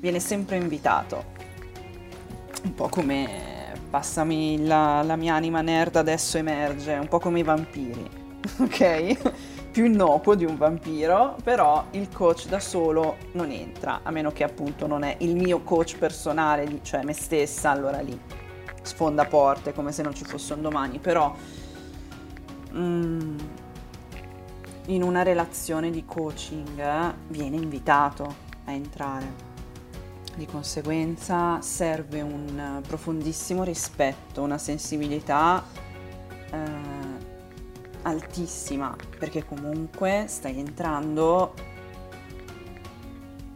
viene 0.00 0.18
sempre 0.18 0.56
invitato. 0.56 1.38
Un 2.64 2.74
po' 2.74 2.88
come 2.88 3.72
passami 3.88 4.66
la, 4.66 5.02
la 5.02 5.14
mia 5.14 5.34
anima 5.34 5.60
nerd 5.60 5.94
adesso 5.94 6.38
emerge, 6.38 6.94
un 6.94 7.08
po' 7.08 7.20
come 7.20 7.38
i 7.38 7.42
vampiri, 7.44 8.10
ok? 8.58 9.49
Più 9.70 9.84
innocuo 9.84 10.34
di 10.34 10.44
un 10.44 10.56
vampiro, 10.56 11.36
però 11.42 11.84
il 11.92 12.08
coach 12.10 12.46
da 12.48 12.58
solo 12.58 13.16
non 13.32 13.50
entra, 13.50 14.00
a 14.02 14.10
meno 14.10 14.32
che 14.32 14.42
appunto 14.42 14.86
non 14.86 15.04
è 15.04 15.16
il 15.20 15.36
mio 15.36 15.60
coach 15.62 15.96
personale, 15.96 16.80
cioè 16.82 17.04
me 17.04 17.12
stessa, 17.12 17.70
allora 17.70 18.00
lì 18.00 18.18
sfonda 18.82 19.26
porte 19.26 19.72
come 19.72 19.92
se 19.92 20.02
non 20.02 20.14
ci 20.14 20.24
fosse 20.24 20.54
un 20.54 20.62
domani, 20.62 20.98
però 20.98 21.34
mm, 22.72 23.38
in 24.86 25.02
una 25.02 25.22
relazione 25.22 25.90
di 25.90 26.04
coaching 26.04 27.14
viene 27.28 27.56
invitato 27.56 28.34
a 28.64 28.72
entrare. 28.72 29.48
Di 30.34 30.46
conseguenza 30.46 31.60
serve 31.60 32.22
un 32.22 32.80
profondissimo 32.86 33.62
rispetto, 33.62 34.42
una 34.42 34.58
sensibilità 34.58 35.62
eh, 36.50 36.89
altissima, 38.02 38.94
perché 39.18 39.44
comunque 39.44 40.24
stai 40.28 40.58
entrando, 40.58 41.54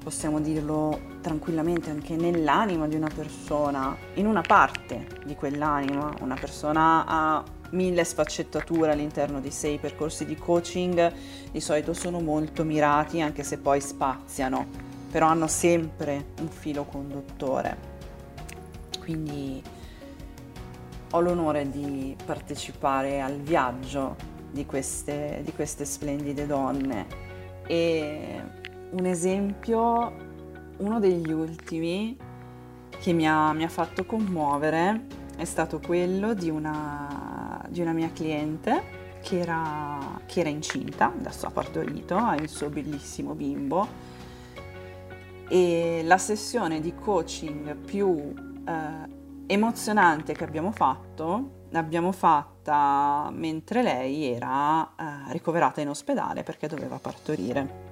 possiamo 0.03 0.41
dirlo 0.41 1.13
tranquillamente, 1.21 1.91
anche 1.91 2.17
nell'anima 2.17 2.87
di 2.87 2.95
una 2.95 3.11
persona, 3.15 3.97
in 4.15 4.27
una 4.27 4.43
parte 4.43 5.07
di 5.25 5.35
quell'anima. 5.35 6.15
Una 6.21 6.37
persona 6.37 7.05
ha 7.07 7.45
mille 7.71 8.05
sfaccettature 8.05 8.93
all'interno 8.93 9.41
di 9.41 9.51
sé, 9.51 9.69
i 9.69 9.79
percorsi 9.79 10.25
di 10.25 10.37
coaching 10.37 11.13
di 11.51 11.61
solito 11.61 11.93
sono 11.93 12.21
molto 12.21 12.65
mirati, 12.65 13.21
anche 13.21 13.43
se 13.43 13.59
poi 13.59 13.81
spaziano, 13.81 14.67
però 15.11 15.29
hanno 15.29 15.47
sempre 15.47 16.33
un 16.41 16.49
filo 16.49 16.85
conduttore. 16.85 17.93
Quindi 19.01 19.63
ho 21.11 21.21
l'onore 21.21 21.71
di 21.71 22.17
partecipare 22.25 23.21
al 23.21 23.37
viaggio 23.37 24.33
di 24.55 24.65
queste, 24.65 25.43
di 25.45 25.53
queste 25.53 25.85
splendide 25.85 26.47
donne. 26.47 27.07
E 27.67 28.41
un 28.91 29.05
esempio, 29.05 30.13
uno 30.79 31.01
degli 31.01 31.33
ultimi 31.33 32.17
che 33.01 33.13
mi 33.13 33.29
ha, 33.29 33.53
mi 33.53 33.65
ha 33.65 33.69
fatto 33.69 34.07
commuovere 34.07 35.23
è 35.37 35.45
stato 35.45 35.81
quello 35.81 36.33
di 36.33 36.49
una, 36.49 37.63
di 37.69 37.81
una 37.81 37.93
mia 37.93 38.11
cliente 38.13 39.03
che 39.21 39.41
era, 39.41 40.21
che 40.27 40.41
era, 40.41 40.49
incinta, 40.49 41.07
adesso 41.07 41.47
ha 41.47 41.51
partorito, 41.51 42.15
ha 42.17 42.37
il 42.37 42.49
suo 42.49 42.69
bellissimo 42.69 43.35
bimbo 43.35 44.13
e 45.49 46.03
la 46.05 46.19
sessione 46.19 46.81
di 46.81 46.95
coaching 46.95 47.75
più 47.75 48.33
eh, 48.67 48.73
emozionante 49.47 50.35
che 50.35 50.45
abbiamo 50.45 50.71
fatto 50.71 51.64
l'abbiamo 51.75 52.13
fatta 52.13 53.31
mentre 53.33 53.83
lei 53.83 54.27
era 54.27 54.85
eh, 54.97 55.33
ricoverata 55.33 55.81
in 55.81 55.89
ospedale 55.89 56.45
perché 56.45 56.69
doveva 56.69 56.99
partorire. 56.99 57.83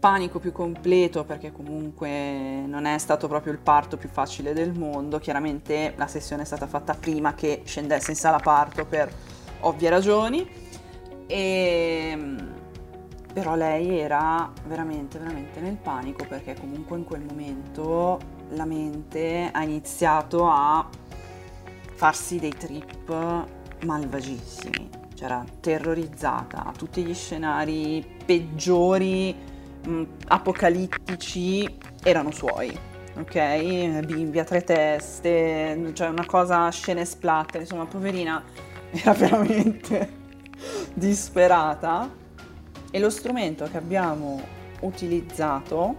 Panico 0.00 0.38
più 0.38 0.50
completo 0.50 1.24
perché 1.24 1.52
comunque 1.52 2.64
non 2.66 2.86
è 2.86 2.96
stato 2.96 3.28
proprio 3.28 3.52
il 3.52 3.58
parto 3.58 3.98
più 3.98 4.08
facile 4.08 4.54
del 4.54 4.72
mondo, 4.72 5.18
chiaramente 5.18 5.92
la 5.96 6.06
sessione 6.06 6.42
è 6.42 6.44
stata 6.46 6.66
fatta 6.66 6.94
prima 6.94 7.34
che 7.34 7.62
scendesse 7.64 8.12
in 8.12 8.16
sala 8.16 8.38
parto 8.38 8.86
per 8.86 9.12
ovvie 9.60 9.90
ragioni, 9.90 10.48
e, 11.26 12.34
però 13.34 13.54
lei 13.54 13.98
era 13.98 14.50
veramente 14.66 15.18
veramente 15.18 15.60
nel 15.60 15.76
panico 15.76 16.24
perché 16.26 16.54
comunque 16.54 16.96
in 16.96 17.04
quel 17.04 17.22
momento 17.22 18.18
la 18.50 18.64
mente 18.64 19.50
ha 19.52 19.62
iniziato 19.62 20.48
a 20.48 20.88
farsi 21.98 22.38
dei 22.38 22.52
trip 22.56 23.12
malvagissimi, 23.82 24.88
c'era 25.16 25.44
terrorizzata, 25.58 26.64
a 26.66 26.70
tutti 26.70 27.02
gli 27.02 27.12
scenari 27.12 28.06
peggiori, 28.24 29.34
mh, 29.84 29.90
mm, 29.90 30.04
apocalittici, 30.28 31.76
erano 32.04 32.30
suoi, 32.30 32.72
ok? 33.16 34.04
Bimbi 34.06 34.38
a 34.38 34.44
tre 34.44 34.62
teste, 34.62 35.90
cioè 35.92 36.06
una 36.06 36.24
cosa 36.24 36.70
scene 36.70 37.04
splatter, 37.04 37.62
insomma, 37.62 37.86
poverina 37.86 38.44
era 38.92 39.12
veramente 39.14 40.08
disperata. 40.94 42.08
E 42.92 42.98
lo 43.00 43.10
strumento 43.10 43.64
che 43.64 43.76
abbiamo 43.76 44.40
utilizzato 44.82 45.96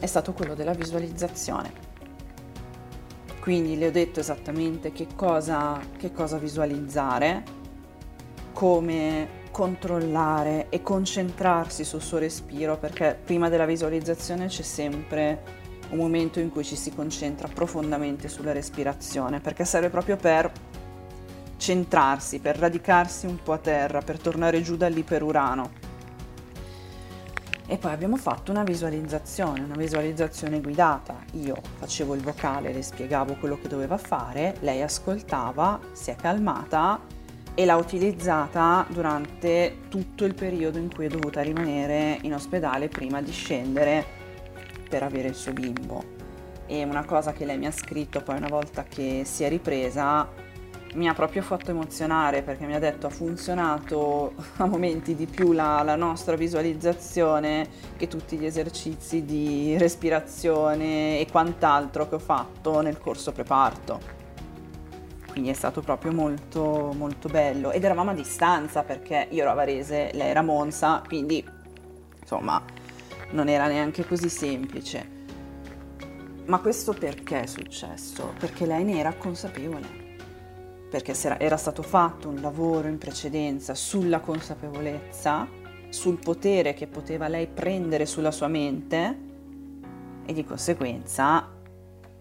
è 0.00 0.06
stato 0.06 0.32
quello 0.32 0.54
della 0.54 0.74
visualizzazione 0.74 1.85
quindi 3.46 3.78
le 3.78 3.86
ho 3.86 3.90
detto 3.92 4.18
esattamente 4.18 4.90
che 4.90 5.06
cosa, 5.14 5.80
che 5.96 6.10
cosa 6.10 6.36
visualizzare, 6.36 7.44
come 8.52 9.44
controllare 9.52 10.66
e 10.68 10.82
concentrarsi 10.82 11.84
sul 11.84 12.02
suo 12.02 12.18
respiro, 12.18 12.76
perché 12.76 13.16
prima 13.24 13.48
della 13.48 13.64
visualizzazione 13.64 14.48
c'è 14.48 14.62
sempre 14.62 15.44
un 15.90 15.98
momento 15.98 16.40
in 16.40 16.50
cui 16.50 16.64
ci 16.64 16.74
si 16.74 16.92
concentra 16.92 17.46
profondamente 17.46 18.26
sulla 18.26 18.50
respirazione, 18.50 19.38
perché 19.38 19.64
serve 19.64 19.90
proprio 19.90 20.16
per 20.16 20.50
centrarsi, 21.56 22.40
per 22.40 22.58
radicarsi 22.58 23.26
un 23.26 23.40
po' 23.40 23.52
a 23.52 23.58
terra, 23.58 24.00
per 24.00 24.18
tornare 24.18 24.60
giù 24.60 24.74
dall'iperurano 24.74 25.85
e 27.68 27.78
poi 27.78 27.92
abbiamo 27.92 28.16
fatto 28.16 28.52
una 28.52 28.62
visualizzazione, 28.62 29.60
una 29.60 29.74
visualizzazione 29.74 30.60
guidata. 30.60 31.18
Io 31.32 31.56
facevo 31.78 32.14
il 32.14 32.22
vocale, 32.22 32.72
le 32.72 32.82
spiegavo 32.82 33.34
quello 33.34 33.58
che 33.60 33.68
doveva 33.68 33.98
fare, 33.98 34.56
lei 34.60 34.82
ascoltava, 34.82 35.80
si 35.92 36.10
è 36.10 36.16
calmata 36.16 37.00
e 37.54 37.64
l'ha 37.64 37.76
utilizzata 37.76 38.86
durante 38.88 39.78
tutto 39.88 40.24
il 40.24 40.34
periodo 40.34 40.78
in 40.78 40.92
cui 40.94 41.06
è 41.06 41.08
dovuta 41.08 41.40
rimanere 41.40 42.18
in 42.22 42.34
ospedale 42.34 42.88
prima 42.88 43.20
di 43.20 43.32
scendere 43.32 44.04
per 44.88 45.02
avere 45.02 45.28
il 45.28 45.34
suo 45.34 45.52
bimbo. 45.52 46.14
E 46.66 46.84
una 46.84 47.04
cosa 47.04 47.32
che 47.32 47.44
lei 47.44 47.58
mi 47.58 47.66
ha 47.66 47.72
scritto 47.72 48.22
poi 48.22 48.36
una 48.36 48.48
volta 48.48 48.84
che 48.84 49.22
si 49.24 49.42
è 49.42 49.48
ripresa 49.48 50.28
mi 50.96 51.08
ha 51.08 51.14
proprio 51.14 51.42
fatto 51.42 51.70
emozionare 51.70 52.42
perché 52.42 52.64
mi 52.64 52.74
ha 52.74 52.78
detto 52.78 53.06
ha 53.06 53.10
funzionato 53.10 54.34
a 54.56 54.66
momenti 54.66 55.14
di 55.14 55.26
più 55.26 55.52
la, 55.52 55.82
la, 55.82 55.94
nostra 55.94 56.36
visualizzazione 56.36 57.68
che 57.96 58.08
tutti 58.08 58.36
gli 58.36 58.46
esercizi 58.46 59.24
di 59.24 59.76
respirazione 59.78 61.20
e 61.20 61.26
quant'altro 61.30 62.08
che 62.08 62.14
ho 62.16 62.18
fatto 62.20 62.80
nel 62.80 62.98
corso 62.98 63.32
preparto. 63.32 64.14
Quindi 65.30 65.50
è 65.50 65.54
stato 65.54 65.82
proprio 65.82 66.12
molto 66.12 66.94
molto 66.96 67.28
bello 67.28 67.70
ed 67.70 67.84
eravamo 67.84 68.10
a 68.10 68.14
distanza 68.14 68.82
perché 68.82 69.28
io 69.30 69.42
ero 69.42 69.50
a 69.50 69.54
Varese, 69.54 70.10
lei 70.14 70.30
era 70.30 70.40
a 70.40 70.42
Monza, 70.42 71.02
quindi 71.06 71.44
insomma 72.18 72.62
non 73.32 73.48
era 73.48 73.66
neanche 73.66 74.06
così 74.06 74.30
semplice. 74.30 75.14
Ma 76.46 76.58
questo 76.58 76.94
perché 76.94 77.42
è 77.42 77.46
successo? 77.46 78.32
Perché 78.38 78.64
lei 78.64 78.84
ne 78.84 78.98
era 78.98 79.12
consapevole 79.12 80.05
perché 80.88 81.14
era 81.38 81.56
stato 81.56 81.82
fatto 81.82 82.28
un 82.28 82.40
lavoro 82.40 82.88
in 82.88 82.98
precedenza 82.98 83.74
sulla 83.74 84.20
consapevolezza, 84.20 85.48
sul 85.88 86.18
potere 86.18 86.74
che 86.74 86.86
poteva 86.86 87.28
lei 87.28 87.46
prendere 87.46 88.06
sulla 88.06 88.30
sua 88.30 88.48
mente 88.48 89.18
e 90.24 90.32
di 90.32 90.44
conseguenza 90.44 91.50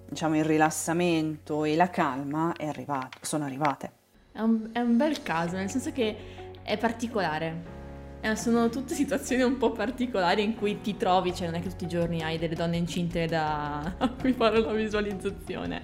diciamo 0.08 0.38
il 0.38 0.46
rilassamento 0.46 1.66
e 1.66 1.76
la 1.76 1.90
calma 1.90 2.54
arrivato, 2.58 3.18
sono 3.22 3.46
arrivate. 3.46 3.92
È 4.32 4.40
un, 4.40 4.70
è 4.72 4.80
un 4.80 4.98
bel 4.98 5.22
caso, 5.24 5.56
nel 5.56 5.70
senso 5.70 5.92
che 5.92 6.16
è 6.62 6.78
particolare. 6.78 7.74
Eh, 8.22 8.36
sono 8.36 8.70
tutte 8.70 8.96
situazioni 8.96 9.44
un 9.44 9.58
po' 9.58 9.72
particolari 9.72 10.44
in 10.44 10.56
cui 10.56 10.82
ti 10.82 10.98
trovi, 10.98 11.34
cioè 11.34 11.48
non 11.48 11.56
è 11.56 11.62
che 11.62 11.70
tutti 11.70 11.86
i 11.86 11.88
giorni 11.88 12.22
hai 12.22 12.38
delle 12.38 12.56
donne 12.56 12.78
incinte 12.78 13.26
da, 13.28 13.96
a 13.98 14.10
cui 14.10 14.34
fare 14.34 14.60
la 14.60 14.74
visualizzazione. 14.74 15.82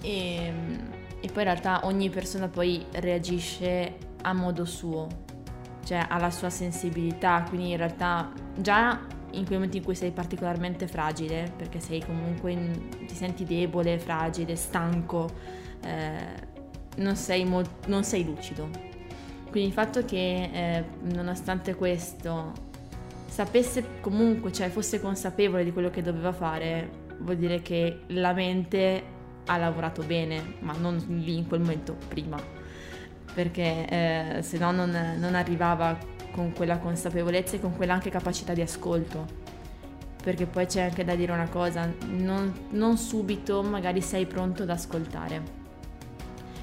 E 0.00 0.34
ehm, 0.36 1.01
e 1.22 1.28
poi 1.28 1.44
in 1.44 1.48
realtà 1.48 1.86
ogni 1.86 2.10
persona 2.10 2.48
poi 2.48 2.84
reagisce 2.94 3.94
a 4.22 4.32
modo 4.32 4.64
suo, 4.64 5.06
cioè 5.84 6.04
alla 6.08 6.30
sua 6.30 6.50
sensibilità, 6.50 7.44
quindi 7.48 7.70
in 7.70 7.76
realtà 7.76 8.32
già 8.56 9.00
in 9.30 9.44
quei 9.44 9.56
momenti 9.56 9.76
in 9.76 9.84
cui 9.84 9.94
sei 9.94 10.10
particolarmente 10.10 10.88
fragile, 10.88 11.52
perché 11.56 11.78
sei 11.78 12.04
comunque 12.04 12.50
in, 12.50 12.88
ti 13.06 13.14
senti 13.14 13.44
debole, 13.44 14.00
fragile, 14.00 14.56
stanco, 14.56 15.30
eh, 15.84 16.50
non, 16.96 17.14
sei 17.14 17.44
mo- 17.44 17.78
non 17.86 18.02
sei 18.02 18.24
lucido. 18.24 18.68
Quindi 19.48 19.68
il 19.68 19.74
fatto 19.74 20.04
che 20.04 20.50
eh, 20.52 20.84
nonostante 21.14 21.76
questo 21.76 22.52
sapesse 23.26 24.00
comunque, 24.00 24.52
cioè 24.52 24.70
fosse 24.70 25.00
consapevole 25.00 25.62
di 25.62 25.72
quello 25.72 25.88
che 25.88 26.02
doveva 26.02 26.32
fare, 26.32 26.90
vuol 27.20 27.36
dire 27.36 27.62
che 27.62 28.00
la 28.08 28.32
mente 28.32 29.20
ha 29.46 29.56
lavorato 29.56 30.02
bene, 30.02 30.56
ma 30.60 30.74
non 30.76 30.96
lì 31.08 31.36
in 31.36 31.46
quel 31.46 31.60
momento 31.60 31.96
prima, 32.08 32.38
perché 33.34 33.86
eh, 33.88 34.42
se 34.42 34.58
no 34.58 34.70
non, 34.70 35.16
non 35.18 35.34
arrivava 35.34 35.98
con 36.32 36.52
quella 36.52 36.78
consapevolezza 36.78 37.56
e 37.56 37.60
con 37.60 37.76
quella 37.76 37.94
anche 37.94 38.10
capacità 38.10 38.54
di 38.54 38.62
ascolto. 38.62 39.40
Perché 40.22 40.46
poi 40.46 40.66
c'è 40.66 40.82
anche 40.82 41.04
da 41.04 41.16
dire 41.16 41.32
una 41.32 41.48
cosa, 41.48 41.92
non, 42.10 42.66
non 42.70 42.96
subito 42.96 43.62
magari 43.62 44.00
sei 44.00 44.24
pronto 44.26 44.62
ad 44.62 44.70
ascoltare. 44.70 45.60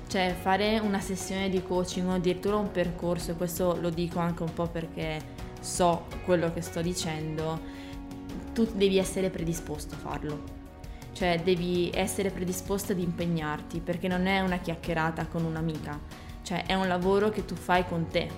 Cioè 0.07 0.33
fare 0.39 0.79
una 0.79 1.01
sessione 1.01 1.49
di 1.49 1.61
coaching 1.61 2.07
o 2.07 2.13
addirittura 2.13 2.55
un 2.55 2.71
percorso, 2.71 3.31
e 3.31 3.35
questo 3.35 3.77
lo 3.79 3.89
dico 3.89 4.19
anche 4.19 4.43
un 4.43 4.53
po' 4.53 4.67
perché 4.67 5.21
so 5.59 6.05
quello 6.23 6.53
che 6.53 6.61
sto 6.61 6.81
dicendo, 6.81 7.59
tu 8.53 8.65
devi 8.73 8.97
essere 8.97 9.29
predisposto 9.29 9.95
a 9.95 9.97
farlo. 9.97 10.58
Cioè 11.11 11.41
devi 11.43 11.89
essere 11.93 12.29
predisposto 12.29 12.91
ad 12.93 12.99
impegnarti 12.99 13.79
perché 13.79 14.07
non 14.07 14.25
è 14.25 14.39
una 14.39 14.57
chiacchierata 14.57 15.25
con 15.25 15.43
un'amica, 15.43 15.99
cioè 16.43 16.65
è 16.65 16.73
un 16.75 16.87
lavoro 16.87 17.29
che 17.29 17.45
tu 17.45 17.55
fai 17.55 17.85
con 17.85 18.07
te. 18.07 18.29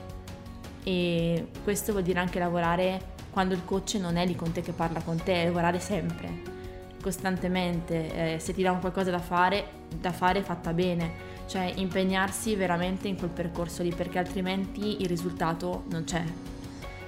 E 0.83 1.47
questo 1.63 1.91
vuol 1.91 2.03
dire 2.03 2.19
anche 2.19 2.39
lavorare 2.39 3.09
quando 3.29 3.53
il 3.53 3.63
coach 3.63 3.95
non 3.95 4.17
è 4.17 4.25
lì 4.25 4.35
con 4.35 4.51
te 4.51 4.61
che 4.61 4.71
parla 4.71 5.01
con 5.01 5.21
te, 5.21 5.33
è 5.33 5.45
lavorare 5.45 5.79
sempre, 5.79 6.41
costantemente. 7.01 8.33
Eh, 8.33 8.39
se 8.39 8.53
ti 8.53 8.63
un 8.63 8.79
qualcosa 8.79 9.11
da 9.11 9.19
fare, 9.19 9.65
da 9.99 10.11
fare 10.11 10.41
fatta 10.41 10.73
bene. 10.73 11.29
Cioè 11.47 11.73
impegnarsi 11.75 12.55
veramente 12.55 13.07
in 13.07 13.17
quel 13.17 13.29
percorso 13.29 13.83
lì 13.83 13.93
perché 13.93 14.19
altrimenti 14.19 15.01
il 15.01 15.07
risultato 15.07 15.83
non 15.89 16.05
c'è, 16.05 16.23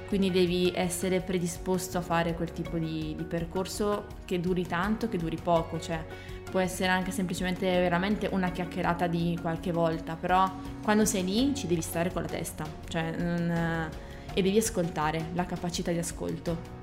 quindi 0.08 0.32
devi 0.32 0.72
essere 0.76 1.22
predisposto 1.22 1.98
a 1.98 2.02
fare 2.02 2.34
quel 2.34 2.52
tipo 2.52 2.78
di, 2.78 3.16
di, 3.18 3.24
percorso 3.24 4.06
che 4.26 4.40
duri 4.40 4.66
tanto, 4.66 5.10
che 5.10 5.18
duri 5.18 5.38
poco, 5.42 5.80
cioè 5.80 6.04
può 6.50 6.60
essere 6.60 6.90
anche 6.90 7.12
semplicemente 7.12 7.66
veramente 7.66 8.28
una 8.32 8.52
chiacchierata 8.52 9.08
di 9.08 9.38
qualche 9.42 9.72
volta, 9.72 10.16
però 10.16 10.50
quando 10.84 11.06
sei 11.06 11.24
lì 11.24 11.56
ci 11.56 11.68
devi 11.68 11.82
stare 11.82 12.12
con 12.12 12.22
la 12.22 12.28
testa, 12.28 12.64
cioè, 12.88 13.16
non, 13.18 13.90
e 14.34 14.42
devi 14.42 14.58
ascoltare, 14.58 15.30
la 15.34 15.46
capacità 15.46 15.92
di 15.92 15.98
ascolto. 15.98 16.82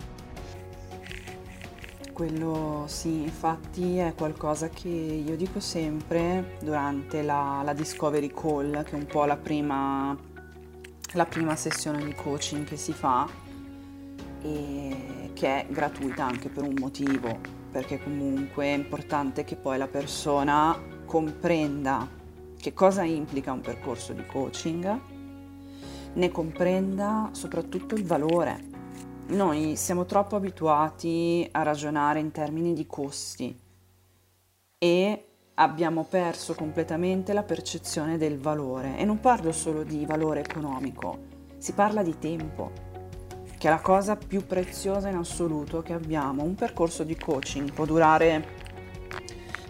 Quello 2.13 2.85
sì, 2.87 3.23
infatti 3.23 3.97
è 3.97 4.13
qualcosa 4.15 4.69
che 4.69 4.89
io 4.89 5.37
dico 5.37 5.59
sempre 5.59 6.57
durante 6.61 7.23
la, 7.23 7.63
la 7.65 7.73
Discovery 7.73 8.31
Call, 8.31 8.83
che 8.83 8.91
è 8.91 8.95
un 8.95 9.07
po' 9.07 9.25
la 9.25 9.37
prima 9.37 10.15
la 11.13 11.25
prima 11.27 11.57
sessione 11.57 12.05
di 12.05 12.15
coaching 12.15 12.65
che 12.65 12.77
si 12.77 12.93
fa 12.93 13.29
e 14.43 15.31
che 15.35 15.47
è 15.47 15.67
gratuita 15.69 16.25
anche 16.25 16.49
per 16.49 16.63
un 16.63 16.75
motivo, 16.79 17.39
perché 17.71 18.03
comunque 18.03 18.67
è 18.67 18.75
importante 18.75 19.45
che 19.45 19.57
poi 19.57 19.79
la 19.79 19.89
persona 19.89 20.79
comprenda 21.05 22.07
che 22.59 22.75
cosa 22.75 23.03
implica 23.03 23.53
un 23.53 23.61
percorso 23.61 24.13
di 24.13 24.25
coaching, 24.27 25.01
ne 26.13 26.31
comprenda 26.31 27.31
soprattutto 27.33 27.95
il 27.95 28.05
valore. 28.05 28.69
Noi 29.29 29.77
siamo 29.77 30.05
troppo 30.05 30.37
abituati 30.37 31.49
a 31.53 31.63
ragionare 31.63 32.21
in 32.21 32.33
termini 32.33 32.75
di 32.75 32.87
costi 32.87 33.57
e 34.77 35.30
abbiamo 35.61 36.05
perso 36.05 36.55
completamente 36.55 37.35
la 37.35 37.43
percezione 37.43 38.17
del 38.17 38.39
valore 38.39 38.97
e 38.97 39.05
non 39.05 39.21
parlo 39.21 39.53
solo 39.53 39.83
di 39.83 40.07
valore 40.07 40.41
economico, 40.41 41.19
si 41.59 41.73
parla 41.73 42.03
di 42.03 42.19
tempo, 42.19 42.71
che 43.59 43.69
è 43.69 43.71
la 43.71 43.81
cosa 43.81 44.17
più 44.17 44.47
preziosa 44.47 45.11
in 45.11 45.17
assoluto 45.17 45.83
che 45.83 45.93
abbiamo. 45.93 46.43
Un 46.45 46.55
percorso 46.55 47.05
di 47.05 47.15
coaching 47.15 47.73
può 47.73 47.85
durare 47.85 48.57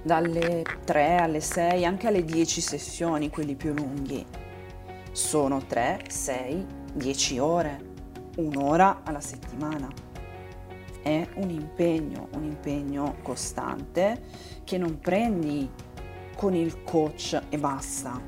dalle 0.03 0.65
3 0.85 1.17
alle 1.17 1.41
6, 1.41 1.85
anche 1.85 2.07
alle 2.07 2.25
10 2.25 2.61
sessioni, 2.61 3.29
quelli 3.29 3.57
più 3.57 3.75
lunghi. 3.75 4.25
Sono 5.11 5.65
3, 5.67 6.05
6, 6.09 6.67
10 6.95 7.39
ore, 7.41 7.85
un'ora 8.37 9.01
alla 9.03 9.21
settimana. 9.21 9.89
È 11.03 11.29
un 11.35 11.51
impegno, 11.51 12.29
un 12.35 12.45
impegno 12.45 13.17
costante 13.23 14.59
che 14.71 14.79
non 14.79 15.01
prendi 15.01 15.69
con 16.41 16.55
il 16.55 16.83
coach 16.85 17.39
e 17.51 17.59
basta. 17.59 18.19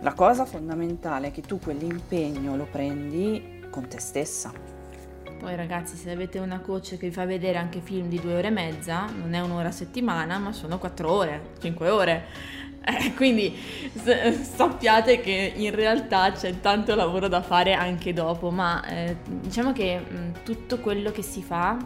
La 0.00 0.14
cosa 0.14 0.46
fondamentale 0.46 1.26
è 1.26 1.30
che 1.30 1.42
tu 1.42 1.58
quell'impegno 1.58 2.56
lo 2.56 2.66
prendi 2.70 3.66
con 3.68 3.86
te 3.86 4.00
stessa. 4.00 4.50
Poi 5.38 5.54
ragazzi, 5.56 5.94
se 5.94 6.10
avete 6.10 6.38
una 6.38 6.60
coach 6.60 6.96
che 6.96 7.08
vi 7.08 7.10
fa 7.10 7.26
vedere 7.26 7.58
anche 7.58 7.80
film 7.82 8.08
di 8.08 8.18
due 8.18 8.36
ore 8.36 8.46
e 8.46 8.50
mezza, 8.50 9.04
non 9.14 9.34
è 9.34 9.40
un'ora 9.40 9.68
a 9.68 9.72
settimana, 9.72 10.38
ma 10.38 10.52
sono 10.52 10.78
quattro 10.78 11.12
ore, 11.12 11.50
cinque 11.60 11.90
ore. 11.90 12.24
Eh, 12.88 13.14
quindi 13.14 13.52
sappiate 14.54 15.18
che 15.18 15.54
in 15.56 15.74
realtà 15.74 16.30
c'è 16.30 16.60
tanto 16.60 16.94
lavoro 16.94 17.26
da 17.26 17.42
fare 17.42 17.72
anche 17.72 18.12
dopo, 18.12 18.52
ma 18.52 18.86
eh, 18.86 19.16
diciamo 19.24 19.72
che 19.72 19.98
mh, 19.98 20.44
tutto 20.44 20.78
quello 20.78 21.10
che 21.10 21.22
si 21.22 21.42
fa 21.42 21.76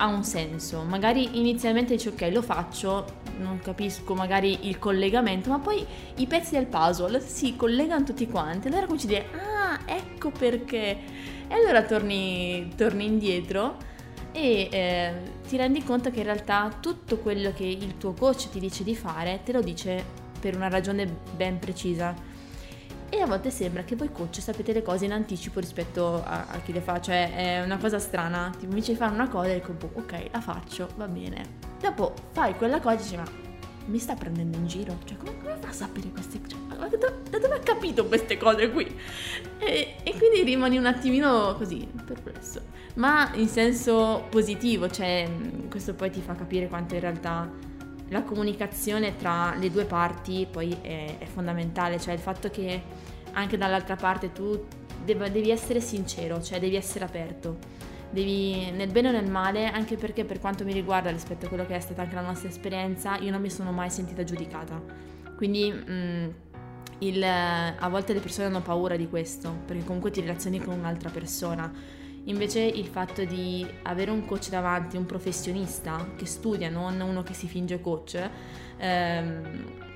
ha 0.00 0.06
un 0.06 0.24
senso. 0.24 0.82
Magari 0.82 1.38
inizialmente 1.38 1.94
dici 1.94 2.08
ok 2.08 2.30
lo 2.32 2.42
faccio, 2.42 3.04
non 3.38 3.58
capisco 3.60 4.14
magari 4.14 4.68
il 4.68 4.78
collegamento, 4.78 5.50
ma 5.50 5.58
poi 5.58 5.86
i 6.16 6.26
pezzi 6.26 6.52
del 6.52 6.66
puzzle 6.66 7.20
si 7.20 7.54
collegano 7.54 8.04
tutti 8.04 8.26
quanti. 8.26 8.68
Allora 8.68 8.86
cominci 8.86 9.06
a 9.06 9.08
dire 9.08 9.26
ah 9.38 9.80
ecco 9.84 10.30
perché. 10.30 10.98
E 11.48 11.54
allora 11.54 11.82
torni, 11.82 12.72
torni 12.76 13.04
indietro 13.04 13.76
e 14.32 14.68
eh, 14.70 15.12
ti 15.46 15.56
rendi 15.56 15.82
conto 15.82 16.10
che 16.10 16.18
in 16.18 16.24
realtà 16.24 16.72
tutto 16.80 17.18
quello 17.18 17.52
che 17.52 17.64
il 17.64 17.98
tuo 17.98 18.12
coach 18.12 18.48
ti 18.50 18.60
dice 18.60 18.84
di 18.84 18.94
fare 18.94 19.40
te 19.44 19.50
lo 19.50 19.60
dice 19.60 20.04
per 20.38 20.54
una 20.54 20.68
ragione 20.68 21.04
ben 21.34 21.58
precisa 21.58 22.14
e 23.10 23.20
a 23.20 23.26
volte 23.26 23.50
sembra 23.50 23.82
che 23.82 23.96
voi 23.96 24.10
coach 24.12 24.40
sapete 24.40 24.72
le 24.72 24.82
cose 24.82 25.04
in 25.04 25.12
anticipo 25.12 25.58
rispetto 25.60 26.22
a, 26.24 26.46
a 26.48 26.60
chi 26.60 26.72
le 26.72 26.80
fa, 26.80 27.00
cioè 27.00 27.34
è 27.34 27.62
una 27.62 27.76
cosa 27.76 27.98
strana, 27.98 28.52
tipo 28.56 28.72
dice 28.72 28.92
di 28.92 28.98
fare 28.98 29.12
una 29.12 29.28
cosa 29.28 29.52
dico 29.52 29.72
boh, 29.72 29.90
ok 29.94 30.28
la 30.32 30.40
faccio, 30.40 30.88
va 30.96 31.08
bene. 31.08 31.68
Dopo 31.80 32.14
fai 32.30 32.54
quella 32.54 32.80
cosa 32.80 32.94
e 32.94 32.98
dici 32.98 33.16
ma 33.16 33.48
mi 33.86 33.98
sta 33.98 34.14
prendendo 34.14 34.56
in 34.56 34.66
giro, 34.68 34.98
cioè 35.04 35.16
come, 35.16 35.36
come 35.38 35.56
fa 35.58 35.68
a 35.68 35.72
sapere 35.72 36.10
queste 36.10 36.40
cose? 36.40 36.54
Cioè, 36.56 36.98
da, 36.98 37.12
da, 37.30 37.38
dove 37.38 37.54
ha 37.54 37.58
capito 37.58 38.06
queste 38.06 38.36
cose 38.36 38.70
qui? 38.70 38.86
E, 39.58 39.96
e 40.02 40.16
quindi 40.16 40.42
rimani 40.44 40.78
un 40.78 40.86
attimino 40.86 41.54
così, 41.56 41.88
perplesso, 42.04 42.60
ma 42.94 43.32
in 43.34 43.48
senso 43.48 44.26
positivo, 44.30 44.88
cioè 44.88 45.28
questo 45.68 45.94
poi 45.94 46.10
ti 46.10 46.20
fa 46.20 46.34
capire 46.34 46.68
quanto 46.68 46.94
in 46.94 47.00
realtà 47.00 47.50
la 48.10 48.22
comunicazione 48.22 49.16
tra 49.16 49.54
le 49.54 49.70
due 49.70 49.84
parti 49.84 50.46
poi 50.50 50.76
è, 50.80 51.18
è 51.18 51.24
fondamentale, 51.26 52.00
cioè 52.00 52.14
il 52.14 52.20
fatto 52.20 52.50
che 52.50 52.82
anche 53.32 53.56
dall'altra 53.56 53.96
parte 53.96 54.32
tu 54.32 54.66
deb- 55.04 55.28
devi 55.28 55.50
essere 55.50 55.80
sincero, 55.80 56.42
cioè 56.42 56.58
devi 56.58 56.76
essere 56.76 57.04
aperto, 57.04 57.58
devi 58.10 58.70
nel 58.72 58.90
bene 58.90 59.08
o 59.08 59.12
nel 59.12 59.30
male, 59.30 59.70
anche 59.70 59.96
perché 59.96 60.24
per 60.24 60.40
quanto 60.40 60.64
mi 60.64 60.72
riguarda 60.72 61.10
rispetto 61.10 61.46
a 61.46 61.48
quello 61.48 61.66
che 61.66 61.76
è 61.76 61.80
stata 61.80 62.02
anche 62.02 62.14
la 62.16 62.20
nostra 62.20 62.48
esperienza, 62.48 63.16
io 63.18 63.30
non 63.30 63.40
mi 63.40 63.50
sono 63.50 63.70
mai 63.70 63.90
sentita 63.90 64.24
giudicata. 64.24 64.82
Quindi 65.36 65.70
mh, 65.70 65.92
mm, 65.92 66.28
il, 66.98 67.22
a 67.22 67.88
volte 67.88 68.12
le 68.12 68.20
persone 68.20 68.48
hanno 68.48 68.60
paura 68.60 68.96
di 68.96 69.08
questo, 69.08 69.56
perché 69.66 69.84
comunque 69.84 70.10
ti 70.10 70.20
relazioni 70.20 70.58
con 70.58 70.76
un'altra 70.76 71.10
persona 71.10 71.98
Invece 72.24 72.60
il 72.60 72.86
fatto 72.86 73.24
di 73.24 73.66
avere 73.82 74.10
un 74.10 74.24
coach 74.26 74.50
davanti, 74.50 74.96
un 74.96 75.06
professionista 75.06 76.10
che 76.16 76.26
studia, 76.26 76.68
non 76.68 77.00
uno 77.00 77.22
che 77.22 77.32
si 77.32 77.46
finge 77.46 77.80
coach, 77.80 78.30
ehm, 78.76 79.88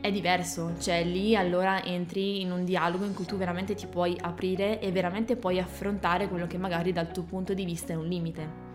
è 0.00 0.10
diverso, 0.10 0.74
cioè 0.78 1.04
lì 1.04 1.36
allora 1.36 1.84
entri 1.84 2.40
in 2.40 2.52
un 2.52 2.64
dialogo 2.64 3.04
in 3.04 3.14
cui 3.14 3.26
tu 3.26 3.36
veramente 3.36 3.74
ti 3.74 3.86
puoi 3.86 4.16
aprire 4.20 4.80
e 4.80 4.90
veramente 4.92 5.36
puoi 5.36 5.58
affrontare 5.58 6.28
quello 6.28 6.46
che 6.46 6.58
magari 6.58 6.92
dal 6.92 7.12
tuo 7.12 7.22
punto 7.22 7.54
di 7.54 7.64
vista 7.64 7.92
è 7.92 7.96
un 7.96 8.06
limite. 8.06 8.68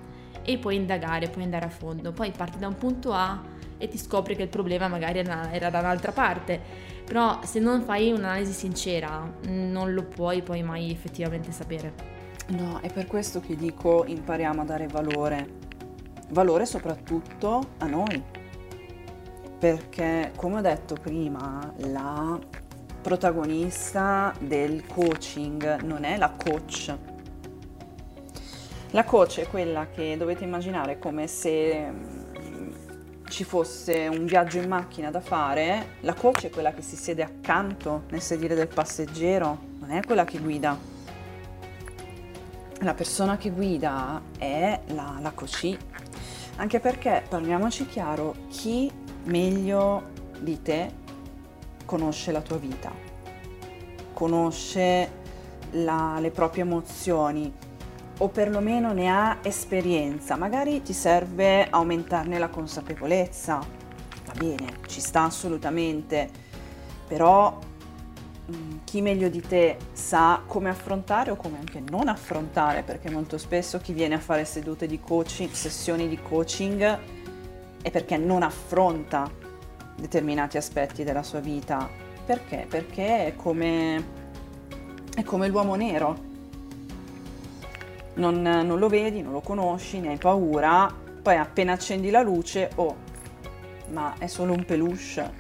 E 0.44 0.58
puoi 0.58 0.76
indagare, 0.76 1.30
puoi 1.30 1.44
andare 1.44 1.66
a 1.66 1.70
fondo, 1.70 2.12
poi 2.12 2.32
parti 2.32 2.60
da 2.60 2.68
un 2.68 2.76
punto 2.76 3.12
A 3.14 3.42
e 3.78 3.88
ti 3.88 3.98
scopri 3.98 4.36
che 4.36 4.44
il 4.44 4.50
problema 4.50 4.88
magari 4.88 5.20
era 5.20 5.70
da 5.70 5.80
un'altra 5.80 6.12
parte, 6.12 6.62
però 7.04 7.40
se 7.44 7.60
non 7.60 7.82
fai 7.82 8.12
un'analisi 8.12 8.52
sincera 8.52 9.32
non 9.48 9.94
lo 9.94 10.04
puoi 10.04 10.44
poi 10.44 10.62
mai 10.62 10.92
effettivamente 10.92 11.52
sapere. 11.52 12.15
No, 12.48 12.80
è 12.82 12.92
per 12.92 13.08
questo 13.08 13.40
che 13.40 13.56
dico 13.56 14.06
impariamo 14.06 14.62
a 14.62 14.66
dare 14.66 14.88
valore. 14.88 15.64
Valore 16.30 16.66
soprattutto 16.66 17.62
a 17.80 17.88
noi. 17.88 18.24
perché 19.58 20.32
come 20.36 20.58
ho 20.58 20.62
detto 20.62 20.96
prima, 21.02 21.74
la 21.78 22.38
protagonista 23.02 24.34
del 24.40 24.86
coaching 24.86 25.82
non 25.82 26.04
è 26.04 26.18
la 26.18 26.32
coach. 26.32 26.96
La 28.92 29.04
coach 29.04 29.40
è 29.40 29.48
quella 29.48 29.88
che 29.88 30.16
dovete 30.18 30.44
immaginare 30.44 31.00
come 31.00 31.28
se 31.28 31.90
mm, 31.90 32.72
ci 33.28 33.44
fosse 33.44 34.08
un 34.08 34.26
viaggio 34.26 34.60
in 34.60 34.70
macchina 34.70 35.10
da 35.10 35.20
fare, 35.20 35.98
la 36.02 36.14
coach 36.14 36.46
è 36.46 36.50
quella 36.50 36.72
che 36.72 36.82
si 36.82 36.96
siede 36.96 37.24
accanto 37.24 38.04
nel 38.10 38.22
sedile 38.22 38.56
del 38.56 38.68
passeggero, 38.68 39.58
non 39.80 39.92
è 39.92 40.02
quella 40.06 40.26
che 40.26 40.38
guida. 40.38 40.95
La 42.82 42.94
persona 42.94 43.38
che 43.38 43.52
guida 43.52 44.22
è 44.38 44.82
la, 44.88 45.18
la 45.22 45.32
coach. 45.32 45.78
Anche 46.58 46.80
perché, 46.80 47.24
parliamoci 47.28 47.86
chiaro, 47.86 48.36
chi 48.50 48.92
meglio 49.26 50.12
di 50.40 50.62
te 50.62 51.04
conosce 51.86 52.32
la 52.32 52.42
tua 52.42 52.58
vita, 52.58 52.92
conosce 54.14 55.24
la, 55.72 56.18
le 56.20 56.32
proprie 56.32 56.64
emozioni 56.64 57.52
o 58.18 58.30
perlomeno 58.30 58.94
ne 58.94 59.10
ha 59.10 59.38
esperienza, 59.42 60.36
magari 60.36 60.82
ti 60.82 60.94
serve 60.94 61.68
aumentarne 61.70 62.40
la 62.40 62.48
consapevolezza, 62.48 63.58
va 64.26 64.34
bene, 64.38 64.78
ci 64.88 65.02
sta 65.02 65.24
assolutamente, 65.24 66.30
però 67.08 67.60
chi 68.84 69.02
meglio 69.02 69.28
di 69.30 69.42
te 69.42 69.78
sa 69.94 70.42
come 70.46 70.70
affrontare 70.70 71.32
o 71.32 71.36
come 71.36 71.58
anche 71.58 71.82
non 71.90 72.08
affrontare, 72.08 72.84
perché 72.84 73.10
molto 73.10 73.38
spesso 73.38 73.80
chi 73.80 73.94
viene 73.94 74.16
a 74.16 74.20
fare 74.20 74.46
sedute 74.46 74.86
di 74.86 75.00
coaching, 75.00 75.50
sessioni 75.52 76.08
di 76.08 76.20
coaching, 76.22 77.00
è 77.82 77.92
perché 77.92 78.18
non 78.18 78.44
affronta 78.44 79.30
determinati 79.96 80.58
aspetti 80.58 81.04
della 81.04 81.24
sua 81.24 81.40
vita. 81.40 81.90
Perché? 82.26 82.66
Perché 82.70 83.28
è 83.28 83.36
come, 83.36 84.04
è 85.16 85.24
come 85.24 85.48
l'uomo 85.48 85.76
nero. 85.76 86.34
Non, 88.16 88.42
non, 88.42 88.80
lo 88.80 88.88
vedi, 88.88 89.22
non 89.22 89.34
lo 89.34 89.42
conosci, 89.42 90.00
ne 90.00 90.10
hai 90.10 90.18
paura, 90.18 90.94
poi 91.22 91.36
appena 91.36 91.74
accendi 91.74 92.10
la 92.10 92.22
luce, 92.22 92.70
oh, 92.76 92.96
ma 93.90 94.14
è 94.18 94.28
solo 94.28 94.54
un 94.54 94.64
peluche, 94.64 95.32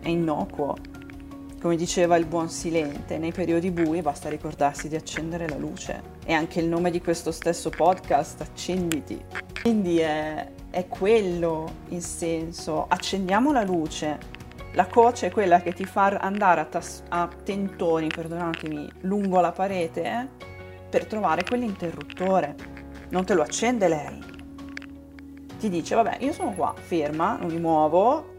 è 0.00 0.08
innocuo. 0.08 0.93
Come 1.64 1.76
diceva 1.76 2.16
il 2.16 2.26
buon 2.26 2.50
Silente, 2.50 3.16
nei 3.16 3.32
periodi 3.32 3.70
bui 3.70 4.02
basta 4.02 4.28
ricordarsi 4.28 4.86
di 4.86 4.96
accendere 4.96 5.48
la 5.48 5.56
luce. 5.56 6.02
E 6.26 6.34
anche 6.34 6.60
il 6.60 6.68
nome 6.68 6.90
di 6.90 7.00
questo 7.00 7.32
stesso 7.32 7.70
podcast, 7.70 8.42
accenditi. 8.42 9.18
Quindi 9.62 9.96
è, 9.96 10.46
è 10.68 10.86
quello 10.88 11.76
il 11.88 12.02
senso. 12.02 12.84
Accendiamo 12.86 13.50
la 13.50 13.62
luce. 13.62 14.18
La 14.74 14.86
coach 14.88 15.24
è 15.24 15.30
quella 15.30 15.62
che 15.62 15.72
ti 15.72 15.86
fa 15.86 16.08
andare 16.20 16.60
a, 16.60 16.66
tas- 16.66 17.02
a 17.08 17.30
tentoni, 17.42 18.08
perdonatemi, 18.08 18.90
lungo 19.00 19.40
la 19.40 19.52
parete 19.52 20.28
per 20.90 21.06
trovare 21.06 21.44
quell'interruttore. 21.44 22.56
Non 23.08 23.24
te 23.24 23.32
lo 23.32 23.40
accende 23.40 23.88
lei. 23.88 24.22
Ti 25.58 25.68
dice, 25.70 25.94
vabbè, 25.94 26.18
io 26.20 26.34
sono 26.34 26.52
qua, 26.52 26.74
ferma, 26.76 27.38
non 27.38 27.50
mi 27.50 27.58
muovo. 27.58 28.33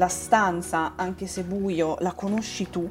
La 0.00 0.08
stanza, 0.08 0.94
anche 0.96 1.28
se 1.28 1.44
buio, 1.44 1.94
la 2.00 2.14
conosci 2.14 2.68
tu. 2.68 2.90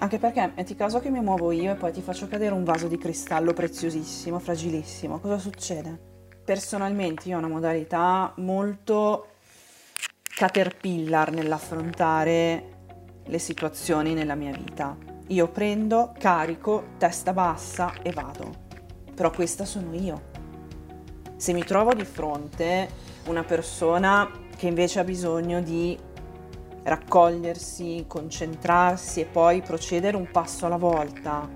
Anche 0.00 0.18
perché 0.18 0.52
metti 0.56 0.74
caso 0.74 0.98
che 0.98 1.10
mi 1.10 1.20
muovo 1.20 1.52
io 1.52 1.72
e 1.72 1.76
poi 1.76 1.92
ti 1.92 2.02
faccio 2.02 2.26
cadere 2.26 2.54
un 2.54 2.64
vaso 2.64 2.88
di 2.88 2.98
cristallo 2.98 3.52
preziosissimo, 3.52 4.40
fragilissimo. 4.40 5.20
Cosa 5.20 5.38
succede? 5.38 6.08
personalmente 6.48 7.28
io 7.28 7.36
ho 7.36 7.40
una 7.40 7.48
modalità 7.48 8.32
molto 8.36 9.32
caterpillar 10.22 11.30
nell'affrontare 11.30 12.76
le 13.22 13.38
situazioni 13.38 14.14
nella 14.14 14.34
mia 14.34 14.52
vita. 14.52 14.96
Io 15.26 15.48
prendo, 15.48 16.14
carico, 16.18 16.92
testa 16.96 17.34
bassa 17.34 17.92
e 18.00 18.12
vado. 18.12 18.50
Però 19.14 19.28
questa 19.30 19.66
sono 19.66 19.92
io. 19.92 20.22
Se 21.36 21.52
mi 21.52 21.64
trovo 21.64 21.92
di 21.92 22.06
fronte 22.06 22.88
una 23.26 23.44
persona 23.44 24.26
che 24.58 24.66
invece 24.66 24.98
ha 24.98 25.04
bisogno 25.04 25.62
di 25.62 25.96
raccogliersi, 26.82 28.06
concentrarsi 28.08 29.20
e 29.20 29.24
poi 29.24 29.62
procedere 29.62 30.16
un 30.16 30.28
passo 30.32 30.66
alla 30.66 30.76
volta, 30.76 31.48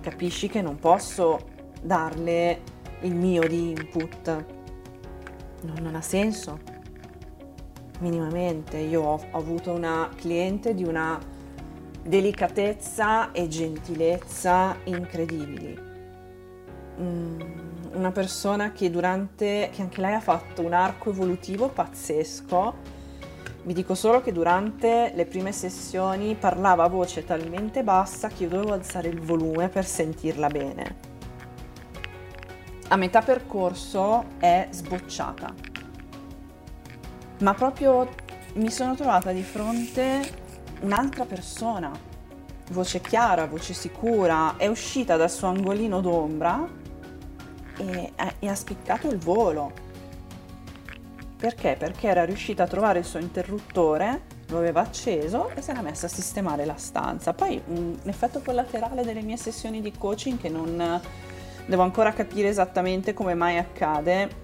capisci 0.00 0.48
che 0.48 0.62
non 0.62 0.76
posso 0.76 1.40
darle 1.82 2.60
il 3.00 3.16
mio 3.16 3.44
di 3.48 3.70
input. 3.70 4.44
Non, 5.62 5.78
non 5.82 5.96
ha 5.96 6.00
senso, 6.00 6.60
minimamente. 7.98 8.76
Io 8.76 9.02
ho, 9.02 9.20
ho 9.32 9.36
avuto 9.36 9.72
una 9.72 10.08
cliente 10.14 10.74
di 10.74 10.84
una 10.84 11.18
delicatezza 12.04 13.32
e 13.32 13.48
gentilezza 13.48 14.76
incredibili. 14.84 15.76
Mm, 17.00 17.73
una 17.94 18.12
persona 18.12 18.72
che 18.72 18.90
durante, 18.90 19.70
che 19.72 19.82
anche 19.82 20.00
lei 20.00 20.14
ha 20.14 20.20
fatto 20.20 20.62
un 20.62 20.72
arco 20.72 21.10
evolutivo 21.10 21.68
pazzesco. 21.68 22.92
Vi 23.62 23.72
dico 23.72 23.94
solo 23.94 24.20
che 24.20 24.32
durante 24.32 25.12
le 25.14 25.26
prime 25.26 25.52
sessioni 25.52 26.34
parlava 26.34 26.84
a 26.84 26.88
voce 26.88 27.24
talmente 27.24 27.82
bassa 27.82 28.28
che 28.28 28.44
io 28.44 28.50
dovevo 28.50 28.74
alzare 28.74 29.08
il 29.08 29.20
volume 29.20 29.68
per 29.68 29.86
sentirla 29.86 30.48
bene 30.48 31.12
a 32.88 32.96
metà 32.96 33.22
percorso 33.22 34.24
è 34.38 34.68
sbocciata. 34.70 35.52
Ma 37.40 37.54
proprio 37.54 38.08
mi 38.54 38.70
sono 38.70 38.94
trovata 38.94 39.32
di 39.32 39.42
fronte 39.42 40.22
un'altra 40.80 41.24
persona, 41.24 41.90
voce 42.70 43.00
chiara, 43.00 43.46
voce 43.46 43.72
sicura, 43.72 44.56
è 44.56 44.66
uscita 44.66 45.16
dal 45.16 45.30
suo 45.30 45.48
angolino 45.48 46.00
d'ombra 46.00 46.82
e, 47.76 48.12
e 48.38 48.48
ha 48.48 48.54
spiccato 48.54 49.08
il 49.08 49.18
volo. 49.18 49.72
Perché? 51.36 51.76
Perché 51.78 52.08
era 52.08 52.24
riuscita 52.24 52.62
a 52.62 52.66
trovare 52.66 53.00
il 53.00 53.04
suo 53.04 53.18
interruttore, 53.18 54.22
lo 54.48 54.58
aveva 54.58 54.80
acceso 54.80 55.50
e 55.54 55.60
si 55.60 55.70
era 55.70 55.82
messa 55.82 56.06
a 56.06 56.08
sistemare 56.08 56.64
la 56.64 56.76
stanza. 56.76 57.34
Poi 57.34 57.60
un 57.66 57.98
effetto 58.04 58.40
collaterale 58.40 59.04
delle 59.04 59.22
mie 59.22 59.36
sessioni 59.36 59.80
di 59.80 59.92
coaching 59.92 60.38
che 60.38 60.48
non 60.48 61.00
Devo 61.66 61.82
ancora 61.82 62.12
capire 62.12 62.48
esattamente 62.48 63.14
come 63.14 63.32
mai 63.32 63.56
accade 63.56 64.42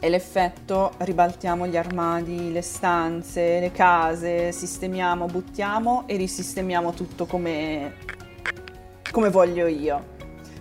e 0.00 0.08
l'effetto 0.08 0.94
ribaltiamo 0.98 1.68
gli 1.68 1.76
armadi, 1.76 2.50
le 2.50 2.62
stanze, 2.62 3.60
le 3.60 3.70
case, 3.70 4.50
sistemiamo, 4.50 5.26
buttiamo 5.26 6.02
e 6.06 6.16
risistemiamo 6.16 6.92
tutto 6.92 7.26
come, 7.26 7.94
come 9.12 9.30
voglio 9.30 9.66
io. 9.66 10.14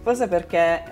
Forse 0.05 0.27
perché 0.27 0.83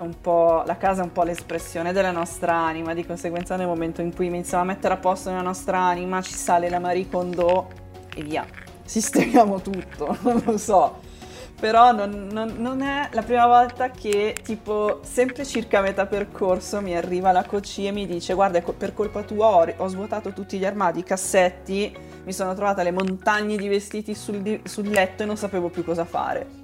la 0.66 0.78
casa 0.80 1.02
è 1.02 1.04
un 1.04 1.12
po' 1.12 1.22
l'espressione 1.22 1.94
della 1.94 2.10
nostra 2.10 2.56
anima, 2.56 2.96
di 2.96 3.06
conseguenza 3.06 3.56
nel 3.56 3.68
momento 3.68 4.02
in 4.02 4.12
cui 4.12 4.26
iniziamo 4.26 4.64
a 4.64 4.66
mettere 4.66 4.96
a 4.96 4.98
posto 4.98 5.30
nella 5.30 5.44
nostra 5.44 5.78
anima 5.78 6.20
ci 6.24 6.34
sale 6.34 6.68
la 6.68 6.80
Marie 6.80 7.08
Kondo 7.08 7.68
e 8.16 8.24
via, 8.24 8.44
sistemiamo 8.84 9.62
tutto, 9.62 10.18
non 10.24 10.42
lo 10.44 10.58
so 10.58 11.12
però 11.60 11.92
non, 11.92 12.28
non, 12.32 12.56
non, 12.58 12.82
è 12.82 13.08
la 13.12 13.22
prima 13.22 13.46
volta 13.46 13.92
che 13.92 14.36
tipo 14.44 15.00
sempre 15.04 15.46
circa 15.46 15.80
metà 15.80 16.08
percorso 16.08 16.82
mi 16.82 16.98
arriva 16.98 17.32
la 17.32 17.46
coach 17.46 17.78
e 17.78 17.92
mi 17.92 18.08
dice 18.08 18.34
guarda 18.34 18.62
per 18.62 18.94
colpa 18.94 19.22
tua 19.22 19.48
ho, 19.48 19.74
ho, 19.78 19.88
svuotato 19.88 20.34
tutti 20.34 20.58
gli 20.58 20.66
armadi, 20.66 21.00
i 21.00 21.04
cassetti, 21.04 21.96
mi 22.26 22.34
sono 22.34 22.56
trovata 22.56 22.82
le 22.82 22.92
montagne 22.92 23.56
di 23.58 23.68
vestiti 23.68 24.16
sul, 24.16 24.62
sul 24.64 24.90
letto 24.90 25.22
e 25.22 25.26
non 25.28 25.38
sapevo 25.38 25.70
più 25.70 25.86
cosa 25.86 26.04
fare. 26.04 26.63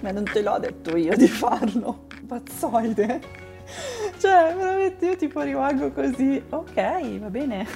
Ma 0.00 0.10
non 0.10 0.24
te 0.24 0.42
l'ho 0.42 0.58
detto 0.58 0.96
io 0.96 1.16
di 1.16 1.28
farlo, 1.28 2.06
pazzoide. 2.26 3.20
Cioè, 4.18 4.54
veramente 4.56 5.06
io 5.06 5.16
tipo 5.16 5.40
rimango 5.42 5.90
così, 5.92 6.42
ok, 6.48 7.18
va 7.18 7.28
bene, 7.28 7.66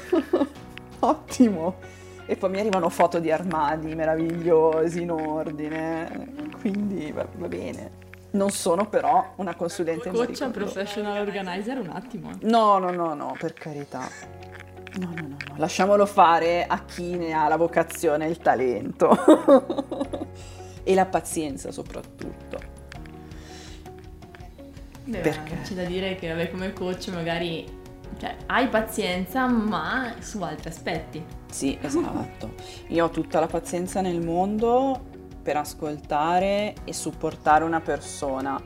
ottimo 1.00 1.76
e 2.26 2.36
poi 2.36 2.50
mi 2.50 2.60
arrivano 2.60 2.88
foto 2.88 3.18
di 3.18 3.30
armadi 3.30 3.94
meravigliosi 3.94 5.02
in 5.02 5.10
ordine, 5.10 6.50
quindi 6.60 7.10
va, 7.12 7.26
va 7.36 7.48
bene. 7.48 8.00
Non 8.30 8.50
sono 8.50 8.88
però 8.88 9.34
una 9.36 9.54
consulente 9.54 10.10
Coach 10.10 10.40
a 10.40 10.48
professional 10.48 11.20
organizer 11.20 11.78
un 11.78 11.90
attimo. 11.90 12.30
No, 12.42 12.78
no, 12.78 12.90
no, 12.90 13.12
no, 13.12 13.36
per 13.38 13.52
carità. 13.52 14.08
No, 14.94 15.06
no, 15.14 15.22
no, 15.22 15.36
no, 15.46 15.54
lasciamolo 15.56 16.06
fare 16.06 16.64
a 16.66 16.84
chi 16.84 17.16
ne 17.16 17.32
ha 17.32 17.48
la 17.48 17.56
vocazione 17.56 18.26
e 18.26 18.30
il 18.30 18.38
talento. 18.38 19.10
e 20.84 20.94
la 20.94 21.06
pazienza 21.06 21.70
soprattutto. 21.70 22.80
Beh, 25.04 25.18
Perché? 25.18 25.60
C'è 25.62 25.74
da 25.74 25.84
dire 25.84 26.14
che 26.14 26.28
vabbè, 26.28 26.50
come 26.50 26.72
coach 26.72 27.08
magari 27.08 27.80
cioè, 28.18 28.36
hai 28.46 28.68
pazienza, 28.68 29.46
ma 29.46 30.14
su 30.20 30.40
altri 30.42 30.68
aspetti. 30.68 31.24
Sì, 31.50 31.76
esatto. 31.80 32.54
Io 32.88 33.06
ho 33.06 33.10
tutta 33.10 33.40
la 33.40 33.46
pazienza 33.46 34.00
nel 34.00 34.20
mondo 34.24 35.10
per 35.42 35.56
ascoltare 35.56 36.74
e 36.84 36.92
supportare 36.92 37.64
una 37.64 37.80
persona. 37.80 38.62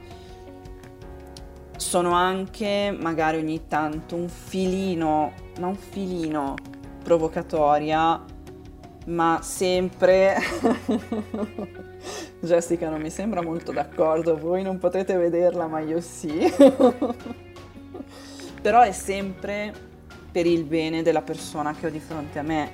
Sono 1.76 2.12
anche 2.12 2.94
magari 2.98 3.38
ogni 3.38 3.66
tanto 3.66 4.16
un 4.16 4.28
filino, 4.28 5.32
ma 5.58 5.68
un 5.68 5.76
filino 5.76 6.54
provocatoria, 7.02 8.22
ma 9.06 9.40
sempre... 9.42 10.36
Jessica 12.40 12.88
non 12.88 13.00
mi 13.00 13.10
sembra 13.10 13.42
molto 13.42 13.72
d'accordo, 13.72 14.36
voi 14.36 14.62
non 14.62 14.78
potete 14.78 15.16
vederla, 15.16 15.66
ma 15.66 15.80
io 15.80 16.00
sì. 16.00 16.52
Però 18.62 18.82
è 18.82 18.92
sempre 18.92 19.72
per 20.30 20.46
il 20.46 20.64
bene 20.64 21.02
della 21.02 21.22
persona 21.22 21.74
che 21.74 21.86
ho 21.86 21.90
di 21.90 21.98
fronte 22.00 22.38
a 22.38 22.42
me, 22.42 22.70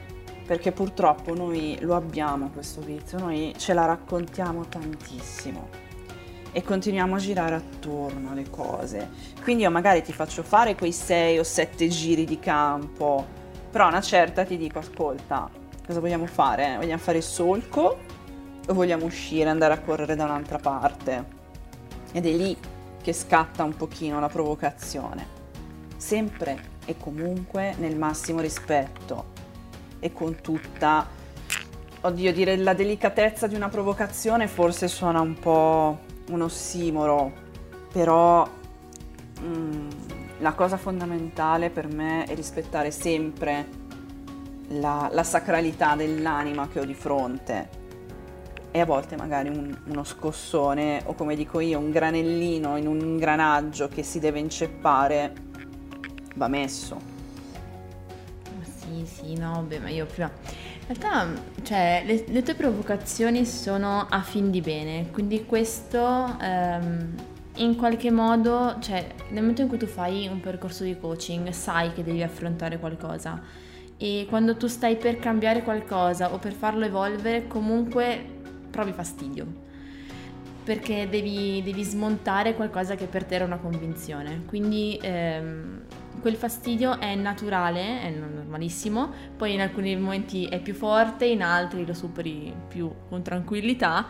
perché 0.47 0.73
purtroppo 0.73 1.35
noi 1.35 1.79
lo 1.81 1.95
abbiamo 1.95 2.51
questo 2.51 2.81
vizio, 2.81 3.19
noi 3.19 3.55
ce 3.57 3.73
la 3.73 3.85
raccontiamo 3.87 4.67
tantissimo 4.67 5.69
e 6.53 6.63
continuiamo 6.63 7.15
a 7.15 7.19
girare 7.19 7.55
attorno 7.55 8.31
alle 8.31 8.51
cose. 8.51 9.09
Quindi 9.43 9.63
io 9.63 9.71
magari 9.71 10.03
ti 10.03 10.13
faccio 10.13 10.43
fare 10.43 10.75
quei 10.75 10.93
sei 10.93 11.39
o 11.39 11.43
sette 11.43 11.89
giri 11.89 12.25
di 12.25 12.39
campo, 12.39 13.25
però 13.71 13.89
una 13.89 14.03
certa 14.03 14.45
ti 14.45 14.59
dico 14.59 14.79
ascolta, 14.79 15.49
cosa 15.85 16.01
vogliamo 16.01 16.27
fare? 16.27 16.77
Vogliamo 16.77 17.01
fare 17.01 17.19
il 17.19 17.25
solco 17.25 17.99
o 18.67 18.75
vogliamo 18.75 19.05
uscire, 19.05 19.49
andare 19.49 19.75
a 19.75 19.81
correre 19.81 20.15
da 20.17 20.25
un'altra 20.25 20.59
parte? 20.59 21.41
Ed 22.13 22.27
è 22.27 22.31
lì 22.31 22.57
che 23.03 23.13
scatta 23.13 23.65
un 23.65 23.77
pochino 23.77 24.21
la 24.21 24.29
provocazione. 24.29 25.41
Sempre 25.97 26.71
e 26.85 26.97
comunque 26.99 27.75
nel 27.79 27.97
massimo 27.97 28.41
rispetto 28.41 29.41
e 29.99 30.13
con 30.13 30.41
tutta, 30.41 31.07
oddio, 32.01 32.33
dire 32.33 32.57
la 32.57 32.75
delicatezza 32.75 33.47
di 33.47 33.55
una 33.55 33.69
provocazione 33.69 34.49
forse 34.49 34.89
suona 34.89 35.21
un 35.21 35.35
po' 35.35 35.99
un 36.31 36.43
ossimoro, 36.43 37.33
però 37.93 38.49
mm, 39.41 39.89
la 40.39 40.53
cosa 40.53 40.77
fondamentale 40.77 41.71
per 41.71 41.87
me 41.87 42.25
è 42.25 42.35
rispettare 42.35 42.91
sempre 42.91 43.81
la, 44.73 45.09
la, 45.13 45.23
sacralità 45.23 45.95
dell'anima 45.95 46.69
che 46.69 46.81
ho 46.81 46.85
di 46.85 46.95
fronte 46.95 47.81
e 48.71 48.81
a 48.81 48.87
volte 48.87 49.17
magari 49.17 49.49
un, 49.49 49.77
uno 49.87 50.05
scossone 50.05 51.03
o 51.05 51.15
come 51.15 51.37
dico 51.37 51.61
io 51.61 51.79
un 51.79 51.91
granellino 51.91 52.77
in 52.77 52.87
un 52.87 53.01
ingranaggio 53.01 53.89
che 53.89 54.03
si 54.03 54.19
deve 54.19 54.39
inceppare 54.39 55.33
va 56.37 56.49
messo. 56.49 57.11
Sì, 58.63 59.05
sì, 59.07 59.35
no, 59.35 59.65
beh, 59.67 59.79
ma 59.79 59.89
io 59.89 60.07
prima... 60.07 60.31
In 60.89 60.99
realtà, 60.99 61.41
cioè, 61.63 62.03
le, 62.05 62.25
le 62.27 62.43
tue 62.43 62.55
provocazioni 62.55 63.47
sono 63.47 64.07
a 64.11 64.21
fin 64.23 64.51
di 64.51 64.61
bene, 64.61 65.11
quindi 65.11 65.47
questo 65.47 66.37
ehm, 66.41 67.15
in 67.57 67.77
qualche 67.77 68.11
modo, 68.11 68.77
cioè, 68.81 69.07
nel 69.29 69.41
momento 69.41 69.63
in 69.63 69.69
cui 69.69 69.79
tu 69.79 69.87
fai 69.87 70.27
un 70.27 70.41
percorso 70.41 70.83
di 70.85 70.99
coaching, 70.99 71.51
sai 71.51 71.93
che 71.93 72.03
devi 72.03 72.23
affrontare 72.23 72.79
qualcosa 72.79 73.41
e 74.03 74.27
quando 74.29 74.57
tu 74.57 74.67
stai 74.67 74.97
per 74.97 75.21
cambiare 75.21 75.63
qualcosa 75.63 76.33
o 76.33 76.39
per 76.39 76.55
farlo 76.55 76.85
evolvere, 76.85 77.47
comunque 77.47 78.21
provi 78.69 78.91
fastidio. 78.91 79.47
Perché 80.65 81.09
devi, 81.09 81.63
devi, 81.63 81.85
smontare 81.85 82.57
qualcosa 82.57 82.97
che 82.97 83.07
per 83.07 83.23
te 83.23 83.37
era 83.37 83.45
una 83.45 83.59
convinzione. 83.59 84.43
Quindi 84.47 84.99
ehm, 85.01 85.83
quel 86.21 86.35
fastidio 86.35 86.99
è 86.99 87.15
naturale, 87.15 88.01
è 88.01 88.11
normalissimo, 88.11 89.09
poi 89.37 89.55
in 89.55 89.61
alcuni 89.61 89.95
momenti 89.95 90.47
è 90.47 90.61
più 90.61 90.75
forte, 90.75 91.27
in 91.27 91.45
altri 91.45 91.87
lo 91.87 91.95
superi 91.95 92.53
più 92.67 92.93
con 93.09 93.23
tranquillità, 93.23 94.05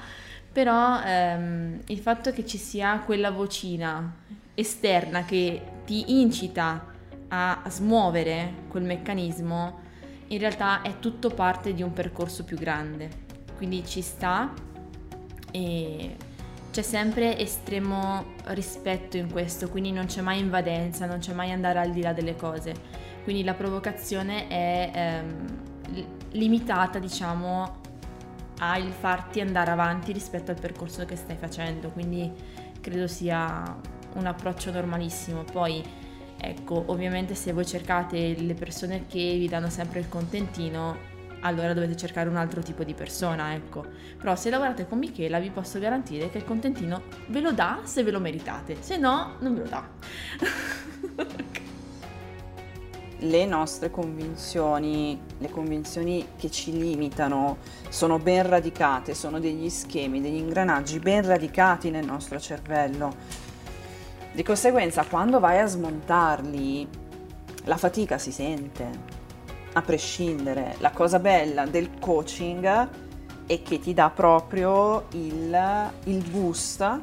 però 0.51 1.03
ehm, 1.03 1.81
il 1.89 1.99
fatto 1.99 2.33
che 2.33 2.47
ci 2.47 2.57
sia 2.57 2.99
quella 3.05 3.31
vocina 3.31 4.11
esterna 4.55 5.27
che 5.27 5.61
ti 5.85 6.19
incita 6.19 6.92
a 7.35 7.63
smuovere 7.69 8.65
quel 8.69 8.83
meccanismo, 8.83 9.81
in 10.29 10.39
realtà 10.39 10.83
è 10.83 10.99
tutto 10.99 11.31
parte 11.31 11.73
di 11.73 11.83
un 11.83 11.93
percorso 11.93 12.45
più 12.45 12.59
grande. 12.59 13.09
Quindi 13.57 13.85
ci 13.87 14.03
sta 14.03 14.53
e 15.51 16.17
c'è 16.71 16.83
sempre 16.83 17.39
estremo 17.39 18.35
rispetto 18.47 19.17
in 19.17 19.31
questo, 19.31 19.69
quindi 19.71 19.93
non 19.93 20.07
c'è 20.07 20.21
mai 20.21 20.41
invadenza, 20.41 21.07
non 21.07 21.19
c'è 21.19 21.33
mai 21.33 21.53
andare 21.53 21.79
al 21.79 21.91
di 21.91 22.03
là 22.03 22.13
delle 22.13 22.37
cose. 22.37 22.75
Quindi 23.25 23.45
la 23.45 23.55
provocazione 23.55 24.49
è 24.49 24.91
ehm, 24.93 26.07
limitata, 26.33 26.99
diciamo, 26.99 27.81
al 28.59 28.91
farti 28.91 29.41
andare 29.41 29.71
avanti 29.71 30.13
rispetto 30.13 30.51
al 30.51 30.61
percorso 30.61 31.05
che 31.07 31.17
stai 31.17 31.37
facendo, 31.37 31.91
quindi 31.91 32.31
credo 32.81 33.07
sia 33.07 33.77
un 34.15 34.27
approccio 34.27 34.71
normalissimo. 34.71 35.45
Poi, 35.45 35.83
ecco, 36.43 36.83
ovviamente 36.87 37.35
se 37.35 37.53
voi 37.53 37.65
cercate 37.65 38.35
le 38.37 38.55
persone 38.55 39.07
che 39.07 39.37
vi 39.39 39.49
danno 39.49 39.71
sempre 39.71 40.01
il 40.01 40.09
contentino, 40.09 41.11
allora 41.41 41.73
dovete 41.73 41.97
cercare 41.97 42.29
un 42.29 42.37
altro 42.37 42.63
tipo 42.63 42.85
di 42.85 42.95
persona, 42.95 43.55
ecco. 43.55 43.85
Però 44.19 44.35
se 44.37 44.51
lavorate 44.51 44.87
con 44.87 44.99
Michela 44.99 45.39
vi 45.39 45.51
posso 45.51 45.79
garantire 45.79 46.31
che 46.31 46.39
il 46.39 46.45
contentino 46.45 47.03
ve 47.29 47.41
lo 47.41 47.53
dà 47.53 47.81
se 47.85 48.03
ve 48.03 48.11
lo 48.11 48.21
meritate, 48.21 48.77
se 48.81 48.97
no 48.97 49.37
non 49.41 49.55
ve 49.55 49.61
lo 49.61 49.69
dà. 49.69 49.89
le 53.23 53.47
nostre 53.47 53.91
convinzioni, 53.91 55.21
le 55.39 55.49
convinzioni 55.49 56.27
che 56.37 56.51
ci 56.51 56.73
limitano, 56.73 57.59
sono 57.89 58.19
ben 58.19 58.49
radicate, 58.49 59.15
sono 59.15 59.39
degli 59.39 59.69
schemi, 59.69 60.21
degli 60.21 60.37
ingranaggi 60.37 60.99
ben 60.99 61.25
radicati 61.25 61.91
nel 61.91 62.05
nostro 62.05 62.41
cervello. 62.41 63.51
Di 64.33 64.43
conseguenza, 64.43 65.05
quando 65.05 65.41
vai 65.41 65.59
a 65.59 65.67
smontarli, 65.67 66.89
la 67.65 67.77
fatica 67.77 68.17
si 68.17 68.33
sente, 68.33 68.89
a 69.75 69.83
prescindere. 69.83 70.77
La 70.79 70.91
cosa 70.91 71.19
bella 71.19 71.67
del 71.67 71.99
coaching 72.01 72.89
è 73.45 73.63
che 73.63 73.79
ti 73.79 73.93
dà 73.93 74.09
proprio 74.09 75.05
il, 75.11 75.91
il 76.05 76.31
boost 76.31 77.01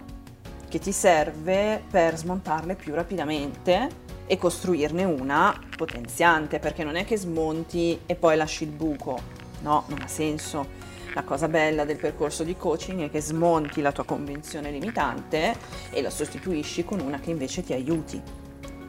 che 0.69 0.79
ti 0.79 0.91
serve 0.91 1.83
per 1.87 2.17
smontarle 2.17 2.73
più 2.73 2.95
rapidamente 2.95 4.07
e 4.25 4.37
costruirne 4.39 5.03
una 5.03 5.55
potenziante, 5.75 6.57
perché 6.57 6.83
non 6.83 6.95
è 6.95 7.05
che 7.05 7.15
smonti 7.15 7.99
e 8.07 8.15
poi 8.15 8.37
lasci 8.37 8.63
il 8.63 8.71
buco, 8.71 9.19
no, 9.61 9.83
non 9.87 10.01
ha 10.01 10.07
senso. 10.07 10.65
La 11.13 11.23
cosa 11.23 11.47
bella 11.47 11.85
del 11.85 11.97
percorso 11.97 12.43
di 12.43 12.55
coaching 12.55 13.01
è 13.01 13.09
che 13.09 13.19
smonti 13.19 13.81
la 13.81 13.91
tua 13.91 14.05
convinzione 14.05 14.69
limitante 14.69 15.55
e 15.89 16.01
la 16.03 16.11
sostituisci 16.11 16.85
con 16.85 16.99
una 16.99 17.19
che 17.19 17.31
invece 17.31 17.63
ti 17.63 17.73
aiuti. 17.73 18.21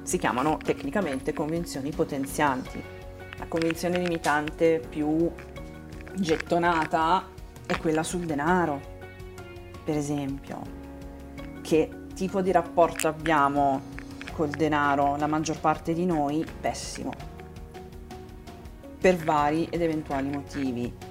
Si 0.03 0.19
chiamano 0.19 0.59
tecnicamente 0.63 1.33
convinzioni 1.33 1.91
potenzianti. 1.91 2.83
La 3.39 3.47
convinzione 3.47 3.99
limitante 3.99 4.83
più 4.87 5.31
gettonata 6.15 7.27
è 7.65 7.79
quella 7.79 8.03
sul 8.03 8.27
denaro, 8.27 8.81
per 9.83 9.97
esempio. 9.97 10.61
Che 11.63 11.91
tipo 12.15 12.43
di 12.43 12.53
rapporto 12.53 13.09
abbiamo 13.09 13.81
col 14.33 14.51
denaro? 14.51 15.17
La 15.17 15.27
maggior 15.27 15.59
parte 15.59 15.95
di 15.95 16.05
noi 16.05 16.45
pessimo, 16.61 17.13
per 19.01 19.17
vari 19.17 19.69
ed 19.71 19.81
eventuali 19.81 20.29
motivi. 20.29 21.09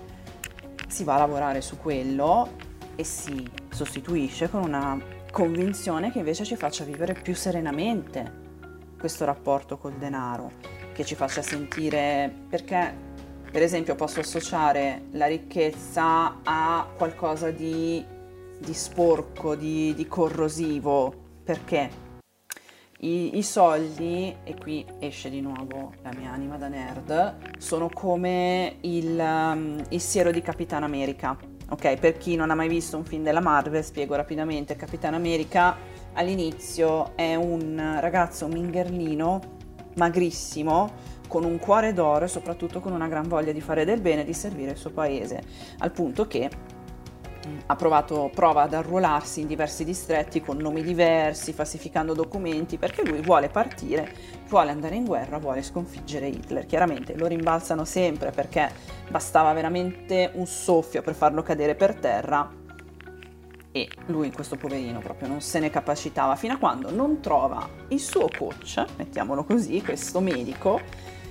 Si 0.90 1.04
va 1.04 1.16
a 1.16 1.20
lavorare 1.20 1.62
su 1.62 1.78
quello 1.78 2.50
e 2.96 3.04
si 3.06 3.50
sostituisce 3.70 4.50
con 4.50 4.64
una 4.64 5.00
convinzione 5.32 6.12
che 6.12 6.18
invece 6.18 6.44
ci 6.44 6.56
faccia 6.56 6.84
vivere 6.84 7.14
più 7.14 7.34
serenamente 7.36 8.48
questo 9.00 9.24
rapporto 9.24 9.78
col 9.78 9.94
denaro 9.94 10.52
che 10.92 11.06
ci 11.06 11.16
faccia 11.16 11.42
sentire 11.42 12.30
perché 12.50 12.94
per 13.50 13.62
esempio 13.62 13.96
posso 13.96 14.20
associare 14.20 15.04
la 15.12 15.28
ricchezza 15.28 16.40
a 16.44 16.88
qualcosa 16.96 17.52
di, 17.52 18.04
di 18.60 18.74
sporco, 18.74 19.56
di, 19.56 19.94
di, 19.96 20.08
corrosivo, 20.08 21.14
perché 21.44 21.90
I, 23.02 23.38
i, 23.38 23.44
soldi, 23.44 24.36
e 24.44 24.56
qui 24.56 24.86
esce 25.00 25.30
di 25.30 25.40
nuovo 25.40 25.94
la 26.02 26.12
mia 26.18 26.32
anima 26.32 26.58
da 26.58 26.68
nerd, 26.68 27.58
sono 27.58 27.90
come 27.94 28.76
il, 28.82 29.18
um, 29.18 29.82
il 29.88 30.02
siero 30.02 30.32
di 30.32 30.42
Capitan 30.42 30.84
America. 30.84 31.38
Ok, 31.70 31.98
per 31.98 32.18
chi 32.18 32.36
non 32.36 32.52
ha 32.52 32.56
mai 32.56 32.68
visto 32.68 32.98
un 32.98 33.06
film 33.06 33.24
della 33.24 33.40
Marvel, 33.40 33.86
spiego 33.86 34.16
rapidamente, 34.16 34.76
Capitan 34.76 35.14
America 35.14 35.78
all'inizio 36.14 37.16
è 37.16 37.36
un 37.36 37.98
ragazzo 38.02 38.48
mingerlino 38.48 39.58
magrissimo, 39.96 40.92
con 41.30 41.46
un 41.46 41.60
cuore 41.60 41.94
d'oro 41.94 42.26
e 42.26 42.28
soprattutto 42.28 42.82
con 42.82 42.92
una 42.92 43.08
gran 43.08 43.28
voglia 43.28 43.52
di 43.52 43.62
fare 43.62 43.86
del 43.86 44.02
bene 44.02 44.22
e 44.22 44.26
di 44.26 44.34
servire 44.34 44.72
il 44.72 44.78
suo 44.78 44.90
paese, 44.90 45.42
al 45.78 45.92
punto 45.92 46.28
che 46.28 46.50
ha 47.66 47.76
provato, 47.76 48.30
prova 48.34 48.64
ad 48.64 48.74
arruolarsi 48.74 49.42
in 49.42 49.48
diversi 49.48 49.84
distretti 49.84 50.42
con 50.42 50.58
nomi 50.58 50.84
diversi, 50.84 51.54
falsificando 51.54 52.14
documenti, 52.14 52.78
perché 52.78 53.04
lui 53.04 53.22
vuole 53.22 53.50
partire, 53.50 54.14
vuole 54.48 54.72
andare 54.72 54.96
in 54.96 55.06
guerra, 55.06 55.38
vuole 55.38 55.62
sconfiggere 55.62 56.28
Hitler. 56.28 56.66
Chiaramente 56.66 57.16
lo 57.16 57.28
rimbalzano 57.28 57.86
sempre 57.86 58.32
perché 58.32 58.72
bastava 59.10 59.54
veramente 59.54 60.32
un 60.34 60.46
soffio 60.46 61.02
per 61.02 61.16
farlo 61.16 61.42
cadere 61.44 61.76
per 61.76 61.96
terra 61.96 62.60
e 63.72 63.88
lui, 64.08 64.32
questo 64.32 64.56
poverino, 64.56 65.00
proprio 65.00 65.28
non 65.28 65.42
se 65.42 65.60
ne 65.60 65.70
capacitava 65.70 66.36
fino 66.36 66.54
a 66.54 66.58
quando 66.58 66.90
non 66.92 67.20
trova 67.22 67.70
il 67.90 68.00
suo 68.00 68.28
coach, 68.36 68.84
mettiamolo 68.98 69.44
così, 69.44 69.84
questo 69.84 70.20
medico, 70.22 70.82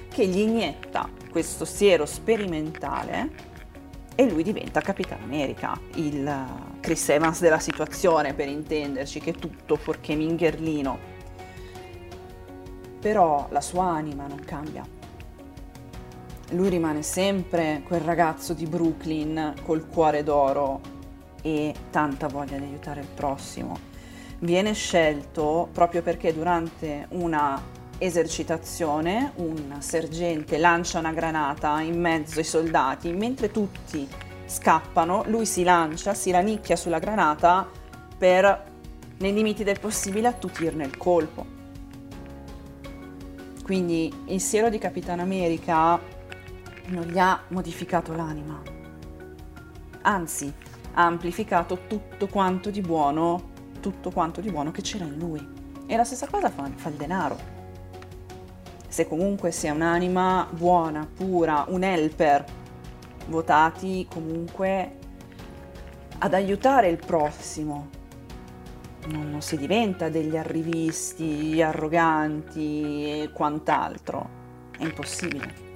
che 0.08 0.24
gli 0.26 0.38
inietta 0.38 1.08
questo 1.30 1.64
siero 1.64 2.06
sperimentale 2.06 3.47
e 4.20 4.28
lui 4.28 4.42
diventa 4.42 4.80
Capitan 4.80 5.22
America, 5.22 5.78
il 5.94 6.44
Chris 6.80 7.08
Evans 7.10 7.38
della 7.38 7.60
situazione 7.60 8.34
per 8.34 8.48
intenderci, 8.48 9.20
che 9.20 9.30
è 9.30 9.34
tutto 9.34 9.76
fuorché 9.76 10.16
mingherlino. 10.16 10.98
Però 12.98 13.46
la 13.50 13.60
sua 13.60 13.84
anima 13.84 14.26
non 14.26 14.40
cambia. 14.44 14.84
Lui 16.50 16.68
rimane 16.68 17.02
sempre 17.02 17.82
quel 17.86 18.00
ragazzo 18.00 18.54
di 18.54 18.66
Brooklyn 18.66 19.54
col 19.62 19.86
cuore 19.86 20.24
d'oro 20.24 20.80
e 21.40 21.72
tanta 21.90 22.26
voglia 22.26 22.58
di 22.58 22.64
aiutare 22.64 23.02
il 23.02 23.08
prossimo. 23.14 23.78
Viene 24.40 24.72
scelto 24.72 25.68
proprio 25.70 26.02
perché 26.02 26.34
durante 26.34 27.06
una 27.10 27.62
esercitazione, 27.98 29.32
un 29.36 29.76
sergente 29.80 30.56
lancia 30.56 31.00
una 31.00 31.12
granata 31.12 31.80
in 31.80 32.00
mezzo 32.00 32.38
ai 32.38 32.44
soldati, 32.44 33.10
mentre 33.12 33.50
tutti 33.50 34.08
scappano, 34.46 35.24
lui 35.26 35.44
si 35.44 35.64
lancia, 35.64 36.14
si 36.14 36.30
ranicchia 36.30 36.76
sulla 36.76 36.98
granata 36.98 37.68
per, 38.16 38.64
nei 39.18 39.32
limiti 39.32 39.64
del 39.64 39.80
possibile, 39.80 40.28
attutirne 40.28 40.84
il 40.84 40.96
colpo. 40.96 41.56
Quindi 43.64 44.12
il 44.26 44.40
siero 44.40 44.70
di 44.70 44.78
Capitan 44.78 45.20
America 45.20 46.00
non 46.86 47.04
gli 47.04 47.18
ha 47.18 47.42
modificato 47.48 48.14
l'anima, 48.14 48.62
anzi 50.02 50.50
ha 50.94 51.04
amplificato 51.04 51.80
tutto 51.86 52.28
quanto 52.28 52.70
di 52.70 52.80
buono, 52.80 53.50
tutto 53.80 54.10
quanto 54.10 54.40
di 54.40 54.50
buono 54.50 54.70
che 54.70 54.80
c'era 54.80 55.04
in 55.04 55.18
lui. 55.18 55.56
E 55.86 55.96
la 55.96 56.04
stessa 56.04 56.28
cosa 56.28 56.48
fa, 56.48 56.70
fa 56.76 56.88
il 56.88 56.94
denaro 56.94 57.56
se 58.88 59.06
comunque 59.06 59.50
si 59.50 59.66
è 59.66 59.70
un'anima 59.70 60.48
buona, 60.50 61.06
pura, 61.06 61.66
un 61.68 61.82
helper, 61.84 62.44
votati 63.26 64.06
comunque 64.10 64.96
ad 66.18 66.34
aiutare 66.34 66.88
il 66.88 66.96
prossimo. 66.96 67.90
Non, 69.08 69.30
non 69.30 69.42
si 69.42 69.56
diventa 69.56 70.08
degli 70.08 70.36
arrivisti, 70.36 71.62
arroganti 71.62 73.22
e 73.22 73.30
quant'altro. 73.32 74.36
È 74.76 74.82
impossibile. 74.82 75.66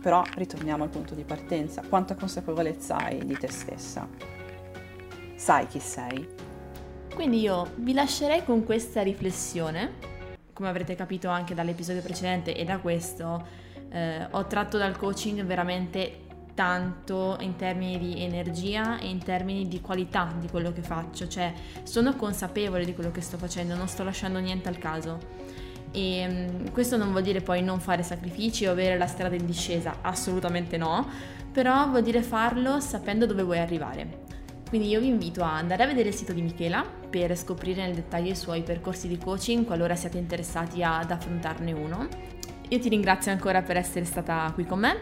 Però 0.00 0.22
ritorniamo 0.34 0.82
al 0.82 0.90
punto 0.90 1.14
di 1.14 1.22
partenza. 1.22 1.82
Quanta 1.88 2.14
consapevolezza 2.14 2.96
hai 2.96 3.24
di 3.24 3.36
te 3.36 3.48
stessa? 3.48 4.06
Sai 5.36 5.66
chi 5.68 5.78
sei? 5.78 6.28
Quindi 7.14 7.40
io 7.40 7.70
vi 7.76 7.92
lascerei 7.92 8.44
con 8.44 8.64
questa 8.64 9.02
riflessione 9.02 10.10
come 10.52 10.68
avrete 10.68 10.94
capito 10.94 11.28
anche 11.28 11.54
dall'episodio 11.54 12.02
precedente 12.02 12.54
e 12.54 12.64
da 12.64 12.78
questo, 12.78 13.46
eh, 13.90 14.26
ho 14.30 14.46
tratto 14.46 14.78
dal 14.78 14.96
coaching 14.96 15.44
veramente 15.44 16.20
tanto 16.54 17.36
in 17.40 17.56
termini 17.56 17.98
di 17.98 18.22
energia 18.22 18.98
e 18.98 19.08
in 19.08 19.22
termini 19.22 19.68
di 19.68 19.80
qualità 19.80 20.32
di 20.38 20.48
quello 20.48 20.72
che 20.72 20.82
faccio, 20.82 21.26
cioè 21.26 21.52
sono 21.82 22.14
consapevole 22.14 22.84
di 22.84 22.94
quello 22.94 23.10
che 23.10 23.20
sto 23.20 23.38
facendo, 23.38 23.74
non 23.74 23.88
sto 23.88 24.02
lasciando 24.02 24.38
niente 24.38 24.68
al 24.68 24.78
caso. 24.78 25.18
E 25.92 26.26
um, 26.26 26.70
questo 26.70 26.96
non 26.96 27.10
vuol 27.10 27.22
dire 27.22 27.40
poi 27.40 27.62
non 27.62 27.80
fare 27.80 28.02
sacrifici 28.02 28.66
o 28.66 28.70
avere 28.70 28.96
la 28.96 29.06
strada 29.06 29.34
in 29.34 29.46
discesa, 29.46 29.98
assolutamente 30.00 30.76
no, 30.76 31.06
però 31.52 31.88
vuol 31.88 32.02
dire 32.02 32.22
farlo 32.22 32.80
sapendo 32.80 33.26
dove 33.26 33.42
vuoi 33.42 33.58
arrivare. 33.58 34.20
Quindi 34.72 34.88
io 34.88 35.00
vi 35.00 35.08
invito 35.08 35.42
a 35.42 35.54
andare 35.54 35.82
a 35.82 35.86
vedere 35.86 36.08
il 36.08 36.14
sito 36.14 36.32
di 36.32 36.40
Michela 36.40 36.82
per 36.82 37.36
scoprire 37.36 37.84
nel 37.84 37.94
dettaglio 37.94 38.30
i 38.30 38.34
suoi 38.34 38.62
percorsi 38.62 39.06
di 39.06 39.18
coaching 39.18 39.66
qualora 39.66 39.94
siate 39.94 40.16
interessati 40.16 40.82
ad 40.82 41.10
affrontarne 41.10 41.72
uno. 41.72 42.08
Io 42.70 42.78
ti 42.78 42.88
ringrazio 42.88 43.32
ancora 43.32 43.60
per 43.60 43.76
essere 43.76 44.06
stata 44.06 44.50
qui 44.54 44.64
con 44.64 44.78
me 44.78 44.98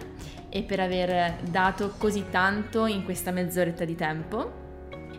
e 0.48 0.64
per 0.64 0.80
aver 0.80 1.36
dato 1.42 1.94
così 1.98 2.24
tanto 2.30 2.86
in 2.86 3.04
questa 3.04 3.30
mezz'oretta 3.30 3.84
di 3.84 3.94
tempo. 3.94 4.50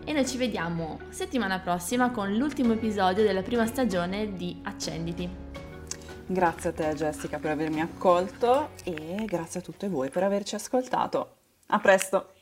E 0.03 0.11
noi 0.11 0.27
ci 0.27 0.35
vediamo 0.35 0.99
settimana 1.07 1.59
prossima 1.59 2.11
con 2.11 2.35
l'ultimo 2.35 2.73
episodio 2.73 3.23
della 3.23 3.43
prima 3.43 3.65
stagione 3.65 4.33
di 4.33 4.59
Accenditi. 4.63 5.29
Grazie 6.25 6.71
a 6.71 6.73
te 6.73 6.93
Jessica 6.93 7.39
per 7.39 7.51
avermi 7.51 7.79
accolto 7.79 8.71
e 8.83 9.23
grazie 9.25 9.61
a 9.61 9.63
tutte 9.63 9.87
voi 9.87 10.09
per 10.09 10.23
averci 10.23 10.55
ascoltato. 10.55 11.35
A 11.67 11.79
presto! 11.79 12.33